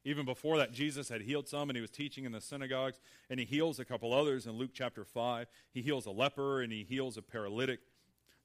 Even 0.06 0.23
before 0.23 0.58
that, 0.60 0.71
Jesus 0.71 1.10
had 1.10 1.21
healed 1.21 1.49
some 1.49 1.69
and 1.69 1.75
he 1.75 1.82
was 1.82 1.89
teaching 1.89 2.25
in 2.25 2.32
the 2.32 2.39
synagogues, 2.39 2.99
and 3.30 3.39
he 3.39 3.45
heals 3.45 3.80
a 3.80 3.86
couple 3.86 4.13
others 4.13 4.45
in 4.45 4.54
Luke 4.54 4.69
chapter 4.73 5.04
5. 5.04 5.47
He 5.71 5.82
heals 5.82 6.06
a 6.06 6.12
leper 6.12 6.62
and 6.62 6.71
he 6.71 6.84
heals 6.84 7.17
a 7.17 7.21
paralytic. 7.21 7.80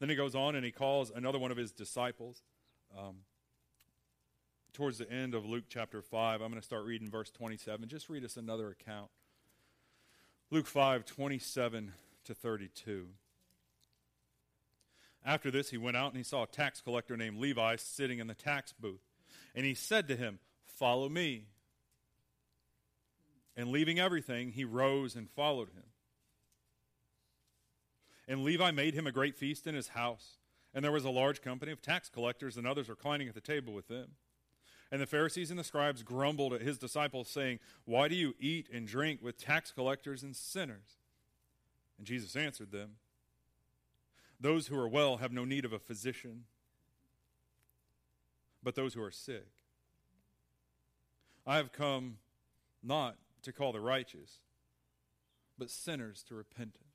Then 0.01 0.09
he 0.09 0.17
goes 0.17 0.35
on 0.35 0.57
and 0.57 0.65
he 0.65 0.73
calls 0.73 1.13
another 1.15 1.39
one 1.39 1.51
of 1.51 1.59
his 1.59 1.71
disciples. 1.71 2.43
Um, 2.99 3.19
towards 4.73 4.99
the 4.99 5.11
end 5.11 5.35
of 5.35 5.45
Luke 5.45 5.65
chapter 5.69 6.01
5, 6.01 6.41
I'm 6.41 6.49
going 6.49 6.61
to 6.61 6.67
start 6.67 6.85
reading 6.85 7.11
verse 7.11 7.31
27. 7.31 7.89
Just 7.89 8.09
read 8.09 8.25
us 8.25 8.37
another 8.37 8.71
account. 8.71 9.11
Luke 10.53 10.67
5, 10.67 11.05
27 11.05 11.93
to 12.25 12.35
32. 12.35 13.07
After 15.25 15.51
this, 15.51 15.71
he 15.71 15.79
went 15.79 15.97
out 15.97 16.09
and 16.09 16.17
he 16.17 16.25
saw 16.25 16.43
a 16.43 16.49
tax 16.49 16.81
collector 16.81 17.17
named 17.17 17.39
Levi 17.39 17.77
sitting 17.77 18.19
in 18.19 18.27
the 18.27 18.35
tax 18.35 18.73
booth. 18.73 19.05
And 19.55 19.65
he 19.65 19.75
said 19.75 20.09
to 20.09 20.17
him, 20.17 20.41
Follow 20.65 21.09
me. 21.09 21.45
And 23.57 23.69
leaving 23.69 24.01
everything, 24.01 24.51
he 24.51 24.65
rose 24.65 25.15
and 25.15 25.31
followed 25.31 25.69
him. 25.69 25.85
And 28.27 28.43
Levi 28.43 28.71
made 28.73 28.95
him 28.95 29.07
a 29.07 29.13
great 29.13 29.37
feast 29.37 29.67
in 29.67 29.75
his 29.75 29.89
house. 29.89 30.39
And 30.75 30.85
there 30.85 30.93
was 30.93 31.05
a 31.05 31.11
large 31.11 31.43
company 31.43 31.71
of 31.71 31.83
tax 31.83 32.09
collectors 32.09 32.57
and 32.57 32.67
others 32.67 32.89
reclining 32.89 33.29
at 33.29 33.35
the 33.35 33.41
table 33.41 33.73
with 33.73 33.89
them. 33.89 34.09
And 34.93 35.01
the 35.01 35.07
Pharisees 35.07 35.51
and 35.51 35.59
the 35.59 35.65
scribes 35.65 36.03
grumbled 36.03 36.53
at 36.53 36.63
his 36.63 36.77
disciples, 36.77 37.29
saying, 37.29 37.61
Why 37.85 38.09
do 38.09 38.17
you 38.17 38.35
eat 38.41 38.69
and 38.73 38.87
drink 38.87 39.21
with 39.23 39.39
tax 39.39 39.71
collectors 39.71 40.23
and 40.23 40.35
sinners? 40.35 40.99
And 41.97 42.07
Jesus 42.07 42.35
answered 42.35 42.73
them, 42.73 42.97
Those 44.41 44.67
who 44.67 44.77
are 44.77 44.89
well 44.89 45.19
have 45.19 45.33
no 45.33 45.45
need 45.45 45.65
of 45.65 45.73
a 45.73 45.79
physician, 45.79 46.45
but 48.63 48.75
those 48.75 48.95
who 48.95 49.03
are 49.03 49.13
sick. 49.13 49.47
I 51.47 51.57
have 51.57 51.73
come 51.73 52.19
not 52.83 53.17
to 53.43 53.53
call 53.53 53.73
the 53.73 53.81
righteous, 53.81 54.41
but 55.57 55.71
sinners 55.71 56.25
to 56.25 56.35
repentance. 56.35 56.90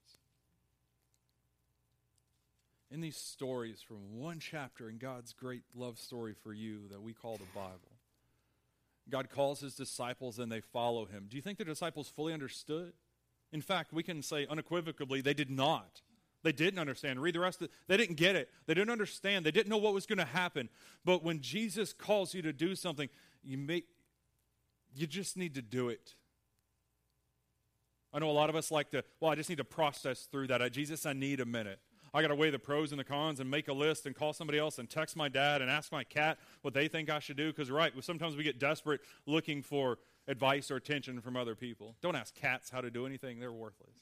In 2.96 3.02
these 3.02 3.18
stories 3.18 3.82
from 3.86 4.18
one 4.18 4.40
chapter 4.40 4.90
in 4.90 5.00
God's 5.00 5.34
great 5.34 5.64
love 5.76 6.00
story 6.00 6.34
for 6.34 6.54
you 6.54 6.88
that 6.90 7.02
we 7.02 7.12
call 7.12 7.36
the 7.36 7.44
Bible, 7.54 7.92
God 9.10 9.30
calls 9.30 9.60
his 9.60 9.76
disciples 9.76 10.40
and 10.40 10.50
they 10.50 10.62
follow 10.62 11.04
him. 11.04 11.26
Do 11.30 11.36
you 11.36 11.42
think 11.42 11.58
the 11.58 11.66
disciples 11.66 12.08
fully 12.08 12.32
understood? 12.32 12.94
In 13.52 13.60
fact, 13.60 13.92
we 13.92 14.02
can 14.02 14.22
say 14.22 14.48
unequivocally 14.50 15.20
they 15.20 15.34
did 15.34 15.50
not. 15.50 16.04
They 16.42 16.54
didn't 16.54 16.80
understand. 16.80 17.22
Read 17.22 17.36
the 17.36 17.42
rest 17.42 17.62
of. 17.62 17.68
They 17.90 17.98
didn't 17.98 18.16
get 18.16 18.38
it. 18.38 18.48
They 18.66 18.74
didn't 18.74 18.92
understand. 18.92 19.46
They 19.46 19.52
didn't 19.52 19.68
know 19.68 19.76
what 19.76 19.94
was 19.94 20.06
going 20.06 20.20
to 20.20 20.24
happen. 20.24 20.70
But 21.04 21.22
when 21.22 21.42
Jesus 21.42 21.92
calls 21.92 22.34
you 22.34 22.42
to 22.44 22.54
do 22.54 22.76
something, 22.76 23.10
you 23.44 23.58
make 23.58 23.88
you 24.96 25.06
just 25.06 25.36
need 25.36 25.56
to 25.56 25.62
do 25.62 25.90
it. 25.90 26.16
I 28.14 28.20
know 28.20 28.30
a 28.30 28.32
lot 28.32 28.50
of 28.50 28.56
us 28.56 28.72
like 28.72 28.92
to, 28.92 29.04
well, 29.20 29.34
I 29.34 29.36
just 29.36 29.50
need 29.50 29.58
to 29.58 29.66
process 29.66 30.30
through 30.32 30.48
that. 30.48 30.72
Jesus, 30.72 31.06
I 31.06 31.12
need 31.12 31.42
a 31.42 31.46
minute. 31.46 31.80
I 32.16 32.22
got 32.22 32.30
to 32.30 32.36
weigh 32.36 32.50
the 32.50 32.58
pros 32.58 32.94
and 32.94 33.00
the 33.00 33.04
cons 33.04 33.42
and 33.42 33.52
make 33.52 33.68
a 33.68 33.74
list 33.74 34.06
and 34.06 34.16
call 34.16 34.32
somebody 34.32 34.58
else 34.58 34.80
and 34.80 34.90
text 34.90 35.18
my 35.18 35.28
dad 35.28 35.62
and 35.62 35.70
ask 35.70 35.92
my 35.92 36.06
cat 36.06 36.38
what 36.62 36.74
they 36.74 36.88
think 36.88 37.10
I 37.10 37.20
should 37.20 37.36
do. 37.36 37.52
Because, 37.52 37.70
right, 37.70 37.92
sometimes 38.02 38.38
we 38.38 38.44
get 38.44 38.58
desperate 38.58 39.02
looking 39.26 39.62
for 39.62 39.98
advice 40.26 40.72
or 40.72 40.78
attention 40.78 41.20
from 41.20 41.36
other 41.36 41.56
people. 41.56 41.98
Don't 42.02 42.16
ask 42.16 42.34
cats 42.34 42.70
how 42.70 42.80
to 42.80 42.90
do 42.90 43.06
anything, 43.06 43.42
they're 43.42 43.52
worthless. 43.52 43.98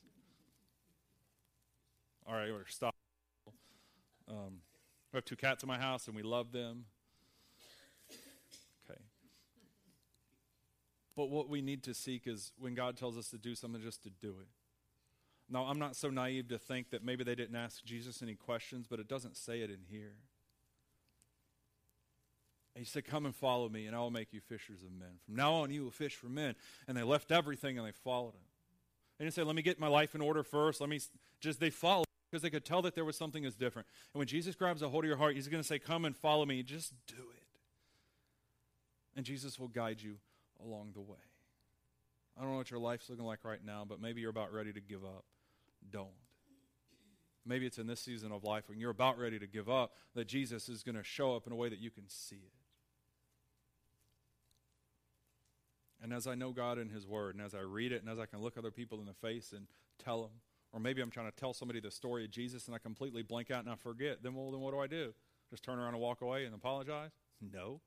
All 2.27 2.35
right, 2.35 2.51
we're 2.51 2.67
stop. 2.67 2.93
Um, 4.29 4.61
we 5.11 5.17
have 5.17 5.25
two 5.25 5.35
cats 5.35 5.63
in 5.63 5.67
my 5.67 5.79
house 5.79 6.05
and 6.05 6.15
we 6.15 6.21
love 6.21 6.51
them. 6.51 6.85
Okay. 8.87 8.99
But 11.17 11.31
what 11.31 11.49
we 11.49 11.63
need 11.63 11.81
to 11.83 11.95
seek 11.95 12.27
is 12.27 12.51
when 12.59 12.75
God 12.75 12.95
tells 12.95 13.17
us 13.17 13.29
to 13.29 13.39
do 13.39 13.55
something, 13.55 13.81
just 13.81 14.03
to 14.03 14.11
do 14.21 14.35
it. 14.39 14.47
Now, 15.53 15.65
I'm 15.65 15.77
not 15.77 15.95
so 15.95 16.09
naive 16.09 16.47
to 16.47 16.57
think 16.57 16.89
that 16.89 17.05
maybe 17.05 17.23
they 17.23 17.35
didn't 17.35 17.55
ask 17.55 17.85
Jesus 17.85 18.23
any 18.23 18.33
questions, 18.33 18.87
but 18.89 18.99
it 18.99 19.07
doesn't 19.07 19.37
say 19.37 19.61
it 19.61 19.69
in 19.69 19.81
here. 19.87 20.15
he 22.75 22.83
said, 22.83 23.05
Come 23.05 23.27
and 23.27 23.35
follow 23.35 23.69
me, 23.69 23.85
and 23.85 23.95
I 23.95 23.99
will 23.99 24.09
make 24.09 24.33
you 24.33 24.41
fishers 24.41 24.81
of 24.81 24.91
men. 24.91 25.19
From 25.23 25.35
now 25.35 25.53
on, 25.53 25.69
you 25.69 25.83
will 25.83 25.91
fish 25.91 26.15
for 26.15 26.25
men. 26.25 26.55
And 26.87 26.97
they 26.97 27.03
left 27.03 27.31
everything 27.31 27.77
and 27.77 27.87
they 27.87 27.91
followed 27.91 28.33
him. 28.33 28.41
They 29.19 29.25
didn't 29.25 29.35
say, 29.35 29.43
Let 29.43 29.55
me 29.55 29.61
get 29.61 29.79
my 29.79 29.87
life 29.87 30.15
in 30.15 30.21
order 30.21 30.41
first. 30.41 30.81
Let 30.81 30.89
me 30.89 30.99
just, 31.39 31.59
they 31.59 31.69
followed 31.69 32.07
because 32.31 32.41
they 32.41 32.49
could 32.49 32.65
tell 32.65 32.81
that 32.81 32.95
there 32.95 33.05
was 33.05 33.15
something 33.15 33.43
that's 33.43 33.55
different. 33.55 33.87
And 34.15 34.17
when 34.17 34.27
Jesus 34.27 34.55
grabs 34.55 34.81
a 34.81 34.89
hold 34.89 35.03
of 35.03 35.07
your 35.07 35.17
heart, 35.17 35.35
he's 35.35 35.47
going 35.47 35.61
to 35.61 35.67
say, 35.67 35.77
Come 35.77 36.03
and 36.05 36.17
follow 36.17 36.47
me. 36.47 36.63
Just 36.63 36.93
do 37.05 37.13
it. 37.13 37.59
And 39.15 39.23
Jesus 39.23 39.59
will 39.59 39.67
guide 39.67 40.01
you 40.01 40.15
along 40.59 40.93
the 40.95 41.01
way. 41.01 41.19
I 42.35 42.41
don't 42.41 42.49
know 42.49 42.57
what 42.57 42.71
your 42.71 42.79
life's 42.79 43.07
looking 43.07 43.25
like 43.25 43.45
right 43.45 43.63
now, 43.63 43.85
but 43.87 44.01
maybe 44.01 44.19
you're 44.19 44.31
about 44.31 44.51
ready 44.51 44.73
to 44.73 44.81
give 44.81 45.05
up. 45.05 45.25
Don't. 45.91 46.09
Maybe 47.45 47.65
it's 47.65 47.77
in 47.77 47.87
this 47.87 47.99
season 47.99 48.31
of 48.31 48.43
life 48.43 48.69
when 48.69 48.79
you're 48.79 48.91
about 48.91 49.17
ready 49.17 49.37
to 49.37 49.47
give 49.47 49.69
up 49.69 49.93
that 50.15 50.27
Jesus 50.27 50.69
is 50.69 50.81
going 50.81 50.95
to 50.95 51.03
show 51.03 51.35
up 51.35 51.45
in 51.45 51.51
a 51.51 51.55
way 51.55 51.69
that 51.69 51.79
you 51.79 51.91
can 51.91 52.07
see 52.07 52.37
it. 52.37 52.53
And 56.01 56.13
as 56.13 56.27
I 56.27 56.35
know 56.35 56.51
God 56.51 56.77
in 56.77 56.89
His 56.89 57.07
Word, 57.07 57.35
and 57.35 57.43
as 57.43 57.53
I 57.53 57.59
read 57.59 57.91
it, 57.91 58.01
and 58.01 58.09
as 58.09 58.19
I 58.19 58.25
can 58.25 58.41
look 58.41 58.57
other 58.57 58.71
people 58.71 58.99
in 58.99 59.05
the 59.05 59.13
face 59.13 59.53
and 59.53 59.67
tell 60.03 60.21
them, 60.21 60.31
or 60.73 60.79
maybe 60.79 61.01
I'm 61.01 61.11
trying 61.11 61.31
to 61.31 61.35
tell 61.35 61.53
somebody 61.53 61.79
the 61.79 61.91
story 61.91 62.25
of 62.25 62.31
Jesus 62.31 62.65
and 62.65 62.75
I 62.75 62.79
completely 62.79 63.23
blank 63.23 63.51
out 63.51 63.63
and 63.63 63.69
I 63.69 63.75
forget, 63.75 64.23
then 64.23 64.33
well, 64.33 64.51
then 64.51 64.59
what 64.59 64.73
do 64.73 64.79
I 64.79 64.87
do? 64.87 65.13
Just 65.49 65.63
turn 65.63 65.79
around 65.79 65.93
and 65.93 65.99
walk 65.99 66.21
away 66.21 66.45
and 66.45 66.55
apologize? 66.55 67.11
No. 67.41 67.79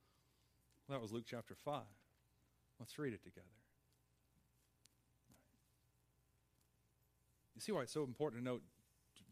Well, 0.87 0.99
that 0.99 1.03
was 1.03 1.13
Luke 1.13 1.25
chapter 1.27 1.55
5. 1.55 1.83
Let's 2.79 2.99
read 2.99 3.13
it 3.13 3.23
together. 3.25 3.47
You 7.57 7.62
see 7.62 7.73
why 7.73 7.83
it's 7.83 7.92
so 7.92 8.05
important 8.05 8.42
to 8.42 8.45
note 8.45 8.62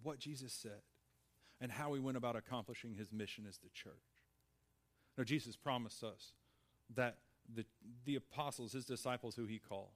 what 0.02 0.18
Jesus 0.18 0.52
said 0.52 0.80
and 1.60 1.70
how 1.70 1.92
he 1.92 2.00
went 2.00 2.16
about 2.16 2.36
accomplishing 2.36 2.94
his 2.94 3.12
mission 3.12 3.44
as 3.46 3.58
the 3.58 3.68
church. 3.68 3.92
Now, 5.16 5.24
Jesus 5.24 5.56
promised 5.56 6.02
us 6.02 6.32
that 6.94 7.18
the, 7.54 7.66
the 8.06 8.16
apostles, 8.16 8.72
his 8.72 8.86
disciples 8.86 9.36
who 9.36 9.44
he 9.44 9.58
called, 9.58 9.92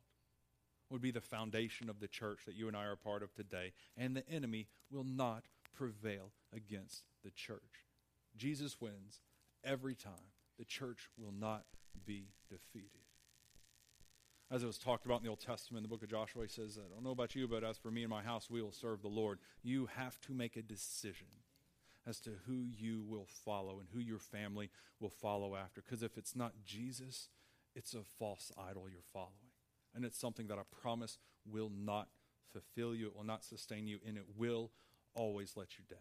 would 0.90 1.00
be 1.00 1.10
the 1.10 1.20
foundation 1.20 1.88
of 1.88 2.00
the 2.00 2.08
church 2.08 2.40
that 2.46 2.54
you 2.54 2.68
and 2.68 2.76
I 2.76 2.84
are 2.84 2.96
part 2.96 3.22
of 3.22 3.34
today, 3.34 3.72
and 3.96 4.14
the 4.14 4.28
enemy 4.28 4.68
will 4.90 5.04
not 5.04 5.44
prevail 5.74 6.32
against 6.54 7.04
the 7.24 7.30
church. 7.30 7.86
Jesus 8.36 8.80
wins 8.80 9.20
every 9.64 9.94
time. 9.94 10.32
The 10.58 10.64
church 10.64 11.08
will 11.16 11.32
not 11.32 11.64
be 12.04 12.28
defeated. 12.48 13.07
As 14.50 14.62
it 14.62 14.66
was 14.66 14.78
talked 14.78 15.04
about 15.04 15.18
in 15.18 15.24
the 15.24 15.30
Old 15.30 15.40
Testament, 15.40 15.82
the 15.82 15.88
book 15.88 16.02
of 16.02 16.08
Joshua 16.08 16.42
he 16.42 16.48
says, 16.48 16.78
I 16.78 16.94
don't 16.94 17.04
know 17.04 17.10
about 17.10 17.34
you, 17.34 17.46
but 17.46 17.64
as 17.64 17.76
for 17.76 17.90
me 17.90 18.02
and 18.02 18.10
my 18.10 18.22
house, 18.22 18.48
we 18.48 18.62
will 18.62 18.72
serve 18.72 19.02
the 19.02 19.08
Lord. 19.08 19.40
You 19.62 19.90
have 19.96 20.18
to 20.22 20.32
make 20.32 20.56
a 20.56 20.62
decision 20.62 21.26
as 22.06 22.18
to 22.20 22.30
who 22.46 22.64
you 22.74 23.02
will 23.06 23.26
follow 23.44 23.78
and 23.78 23.88
who 23.92 24.00
your 24.00 24.18
family 24.18 24.70
will 25.00 25.10
follow 25.10 25.54
after. 25.54 25.82
Because 25.82 26.02
if 26.02 26.16
it's 26.16 26.34
not 26.34 26.64
Jesus, 26.64 27.28
it's 27.74 27.92
a 27.92 28.02
false 28.18 28.50
idol 28.58 28.86
you're 28.90 29.02
following. 29.12 29.52
And 29.94 30.04
it's 30.04 30.18
something 30.18 30.46
that 30.46 30.58
I 30.58 30.62
promise 30.80 31.18
will 31.44 31.70
not 31.70 32.08
fulfill 32.50 32.94
you, 32.94 33.08
it 33.08 33.16
will 33.16 33.24
not 33.24 33.44
sustain 33.44 33.86
you, 33.86 33.98
and 34.06 34.16
it 34.16 34.24
will 34.36 34.70
always 35.14 35.54
let 35.56 35.78
you 35.78 35.84
down. 35.90 35.98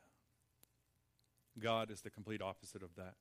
God 1.60 1.92
is 1.92 2.02
the 2.02 2.10
complete 2.10 2.42
opposite 2.42 2.84
of 2.84 2.96
that. 2.96 3.16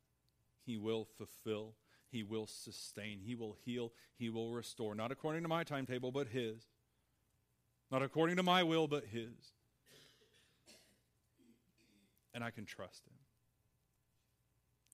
He 0.65 0.77
will 0.77 1.05
fulfill 1.05 1.75
he 2.11 2.23
will 2.23 2.47
sustain. 2.47 3.21
He 3.25 3.35
will 3.35 3.57
heal. 3.64 3.92
He 4.19 4.31
will 4.31 4.53
restore. 4.53 4.95
Not 4.95 5.12
according 5.12 5.42
to 5.42 5.49
my 5.49 5.64
timetable, 5.64 6.12
but 6.12 6.29
His. 6.29 6.66
Not 7.90 8.03
according 8.03 8.37
to 8.37 8.42
my 8.42 8.62
will, 8.62 8.88
but 8.88 9.05
His. 9.07 9.53
And 12.33 12.45
I 12.45 12.51
can 12.51 12.64
trust 12.64 13.07
Him. 13.07 13.14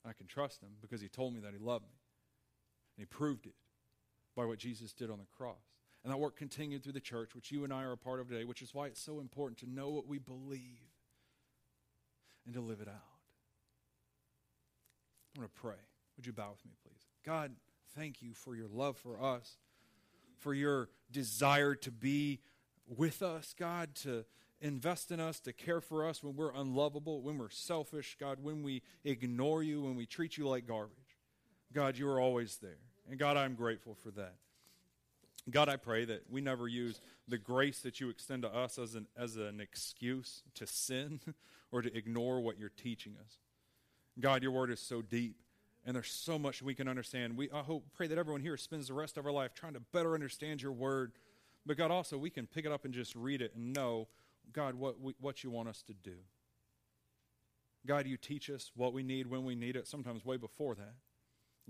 I 0.04 0.12
can 0.12 0.26
trust 0.26 0.62
Him 0.62 0.70
because 0.80 1.00
He 1.00 1.08
told 1.08 1.34
me 1.34 1.40
that 1.40 1.52
He 1.52 1.58
loved 1.58 1.84
me. 1.84 1.98
And 2.96 3.02
He 3.02 3.06
proved 3.06 3.46
it 3.46 3.54
by 4.34 4.44
what 4.44 4.58
Jesus 4.58 4.92
did 4.92 5.10
on 5.10 5.18
the 5.18 5.26
cross. 5.36 5.76
And 6.02 6.12
that 6.12 6.18
work 6.18 6.36
continued 6.36 6.82
through 6.82 6.94
the 6.94 7.00
church, 7.00 7.34
which 7.34 7.52
you 7.52 7.62
and 7.62 7.72
I 7.72 7.84
are 7.84 7.92
a 7.92 7.96
part 7.96 8.20
of 8.20 8.28
today, 8.28 8.44
which 8.44 8.62
is 8.62 8.74
why 8.74 8.86
it's 8.86 9.00
so 9.00 9.20
important 9.20 9.58
to 9.58 9.70
know 9.70 9.90
what 9.90 10.08
we 10.08 10.18
believe 10.18 10.90
and 12.44 12.54
to 12.54 12.60
live 12.60 12.80
it 12.80 12.88
out. 12.88 12.94
I 15.36 15.40
want 15.40 15.54
to 15.54 15.60
pray. 15.60 15.76
Would 16.16 16.26
you 16.26 16.32
bow 16.32 16.50
with 16.50 16.64
me, 16.64 16.72
please? 16.82 17.06
God, 17.24 17.52
thank 17.96 18.22
you 18.22 18.34
for 18.34 18.54
your 18.54 18.68
love 18.68 18.96
for 18.96 19.22
us, 19.22 19.56
for 20.38 20.54
your 20.54 20.88
desire 21.10 21.74
to 21.76 21.90
be 21.90 22.40
with 22.86 23.22
us, 23.22 23.54
God, 23.58 23.94
to 23.96 24.24
invest 24.60 25.10
in 25.10 25.20
us, 25.20 25.40
to 25.40 25.52
care 25.52 25.80
for 25.80 26.06
us 26.06 26.22
when 26.22 26.36
we're 26.36 26.52
unlovable, 26.52 27.20
when 27.20 27.38
we're 27.38 27.50
selfish, 27.50 28.16
God, 28.18 28.38
when 28.42 28.62
we 28.62 28.82
ignore 29.04 29.62
you, 29.62 29.82
when 29.82 29.96
we 29.96 30.06
treat 30.06 30.36
you 30.36 30.46
like 30.48 30.66
garbage. 30.66 30.96
God, 31.72 31.96
you 31.96 32.08
are 32.08 32.20
always 32.20 32.58
there. 32.58 32.78
And 33.10 33.18
God, 33.18 33.36
I'm 33.36 33.54
grateful 33.54 33.94
for 33.94 34.10
that. 34.12 34.34
God, 35.50 35.68
I 35.68 35.76
pray 35.76 36.04
that 36.04 36.30
we 36.30 36.40
never 36.40 36.68
use 36.68 37.00
the 37.26 37.38
grace 37.38 37.80
that 37.80 38.00
you 38.00 38.08
extend 38.08 38.42
to 38.42 38.54
us 38.54 38.78
as 38.78 38.94
an, 38.94 39.08
as 39.16 39.36
an 39.36 39.60
excuse 39.60 40.42
to 40.54 40.66
sin 40.66 41.20
or 41.72 41.82
to 41.82 41.96
ignore 41.96 42.40
what 42.40 42.58
you're 42.58 42.68
teaching 42.68 43.16
us. 43.20 43.38
God, 44.20 44.42
your 44.42 44.52
word 44.52 44.70
is 44.70 44.80
so 44.80 45.02
deep 45.02 45.36
and 45.84 45.94
there's 45.94 46.10
so 46.10 46.38
much 46.38 46.62
we 46.62 46.74
can 46.74 46.88
understand. 46.88 47.36
We 47.36 47.50
I 47.50 47.60
hope 47.60 47.84
pray 47.94 48.06
that 48.06 48.18
everyone 48.18 48.40
here 48.40 48.56
spends 48.56 48.88
the 48.88 48.94
rest 48.94 49.16
of 49.18 49.26
our 49.26 49.32
life 49.32 49.54
trying 49.54 49.74
to 49.74 49.80
better 49.80 50.14
understand 50.14 50.62
your 50.62 50.72
word. 50.72 51.12
But 51.64 51.76
God 51.76 51.90
also 51.90 52.18
we 52.18 52.30
can 52.30 52.46
pick 52.46 52.64
it 52.64 52.72
up 52.72 52.84
and 52.84 52.92
just 52.92 53.14
read 53.14 53.42
it 53.42 53.54
and 53.54 53.72
know 53.72 54.08
God 54.52 54.74
what 54.74 55.00
we, 55.00 55.14
what 55.20 55.44
you 55.44 55.50
want 55.50 55.68
us 55.68 55.82
to 55.82 55.94
do. 55.94 56.16
God, 57.86 58.06
you 58.06 58.16
teach 58.16 58.48
us 58.48 58.70
what 58.76 58.92
we 58.92 59.02
need 59.02 59.26
when 59.26 59.44
we 59.44 59.54
need 59.54 59.76
it, 59.76 59.88
sometimes 59.88 60.24
way 60.24 60.36
before 60.36 60.74
that. 60.76 60.94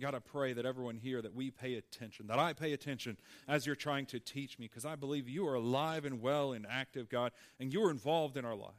God, 0.00 0.14
I 0.14 0.20
pray 0.20 0.52
that 0.54 0.64
everyone 0.64 0.96
here 0.96 1.20
that 1.20 1.34
we 1.34 1.50
pay 1.50 1.74
attention, 1.74 2.26
that 2.28 2.38
I 2.38 2.54
pay 2.54 2.72
attention 2.72 3.18
as 3.46 3.66
you're 3.66 3.76
trying 3.76 4.06
to 4.06 4.18
teach 4.18 4.58
me, 4.58 4.66
because 4.66 4.84
I 4.84 4.94
believe 4.94 5.28
you 5.28 5.46
are 5.46 5.54
alive 5.54 6.04
and 6.04 6.20
well 6.20 6.52
and 6.52 6.66
active, 6.68 7.08
God, 7.08 7.32
and 7.60 7.72
you 7.72 7.84
are 7.84 7.90
involved 7.90 8.36
in 8.36 8.44
our 8.44 8.54
life. 8.54 8.72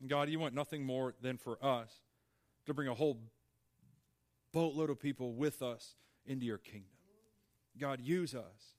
And 0.00 0.08
God, 0.08 0.28
you 0.28 0.38
want 0.38 0.54
nothing 0.54 0.84
more 0.84 1.14
than 1.20 1.36
for 1.36 1.64
us 1.64 1.92
to 2.66 2.74
bring 2.74 2.88
a 2.88 2.94
whole 2.94 3.18
boatload 4.52 4.90
of 4.90 5.00
people 5.00 5.32
with 5.32 5.62
us 5.62 5.94
into 6.26 6.46
your 6.46 6.58
kingdom. 6.58 6.90
God, 7.78 8.00
use 8.00 8.34
us 8.34 8.74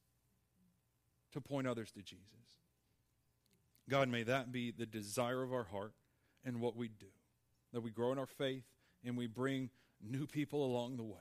to 1.34 1.42
point 1.42 1.68
others 1.68 1.92
to 1.92 2.02
Jesus. 2.02 2.26
God, 3.90 4.10
may 4.10 4.24
that 4.24 4.52
be 4.52 4.72
the 4.72 4.86
desire 4.86 5.42
of 5.42 5.54
our 5.54 5.64
heart 5.66 5.94
and 6.46 6.62
what 6.62 6.76
we 6.76 6.88
do. 6.88 7.08
That 7.74 7.82
we 7.82 7.90
grow 7.90 8.12
in 8.12 8.20
our 8.20 8.28
faith 8.28 8.64
and 9.06 9.18
we 9.18 9.28
bring 9.28 9.70
new 10.02 10.28
people 10.28 10.66
along 10.66 10.98
the 10.98 11.04
way. 11.04 11.18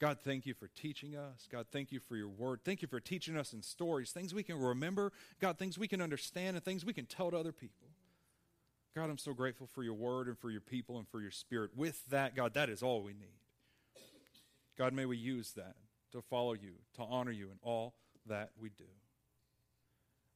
God, 0.00 0.18
thank 0.22 0.46
you 0.46 0.54
for 0.54 0.68
teaching 0.68 1.16
us. 1.16 1.48
God, 1.50 1.66
thank 1.72 1.90
you 1.90 1.98
for 1.98 2.14
your 2.14 2.28
word. 2.28 2.60
Thank 2.64 2.82
you 2.82 2.88
for 2.88 3.00
teaching 3.00 3.36
us 3.36 3.52
in 3.52 3.62
stories, 3.62 4.12
things 4.12 4.32
we 4.32 4.44
can 4.44 4.56
remember. 4.56 5.12
God, 5.40 5.58
things 5.58 5.76
we 5.76 5.88
can 5.88 6.00
understand 6.00 6.56
and 6.56 6.64
things 6.64 6.84
we 6.84 6.92
can 6.92 7.06
tell 7.06 7.32
to 7.32 7.36
other 7.36 7.52
people. 7.52 7.88
God, 8.94 9.10
I'm 9.10 9.18
so 9.18 9.32
grateful 9.32 9.66
for 9.66 9.82
your 9.82 9.94
word 9.94 10.26
and 10.28 10.38
for 10.38 10.50
your 10.50 10.60
people 10.60 10.98
and 10.98 11.06
for 11.08 11.20
your 11.20 11.30
spirit. 11.30 11.70
With 11.76 12.04
that, 12.10 12.34
God, 12.34 12.54
that 12.54 12.68
is 12.68 12.82
all 12.82 13.02
we 13.02 13.12
need. 13.12 13.38
God, 14.76 14.92
may 14.92 15.06
we 15.06 15.16
use 15.16 15.52
that 15.52 15.76
to 16.12 16.22
follow 16.22 16.52
you, 16.52 16.72
to 16.96 17.02
honor 17.02 17.30
you 17.30 17.46
in 17.46 17.58
all 17.62 17.94
that 18.26 18.50
we 18.60 18.70
do. 18.70 18.84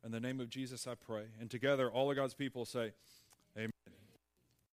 In 0.04 0.10
the 0.10 0.20
name 0.20 0.40
of 0.40 0.50
Jesus, 0.50 0.86
I 0.86 0.94
pray. 0.94 1.24
And 1.40 1.50
together, 1.50 1.90
all 1.90 2.10
of 2.10 2.16
God's 2.16 2.34
people 2.34 2.64
say, 2.64 2.92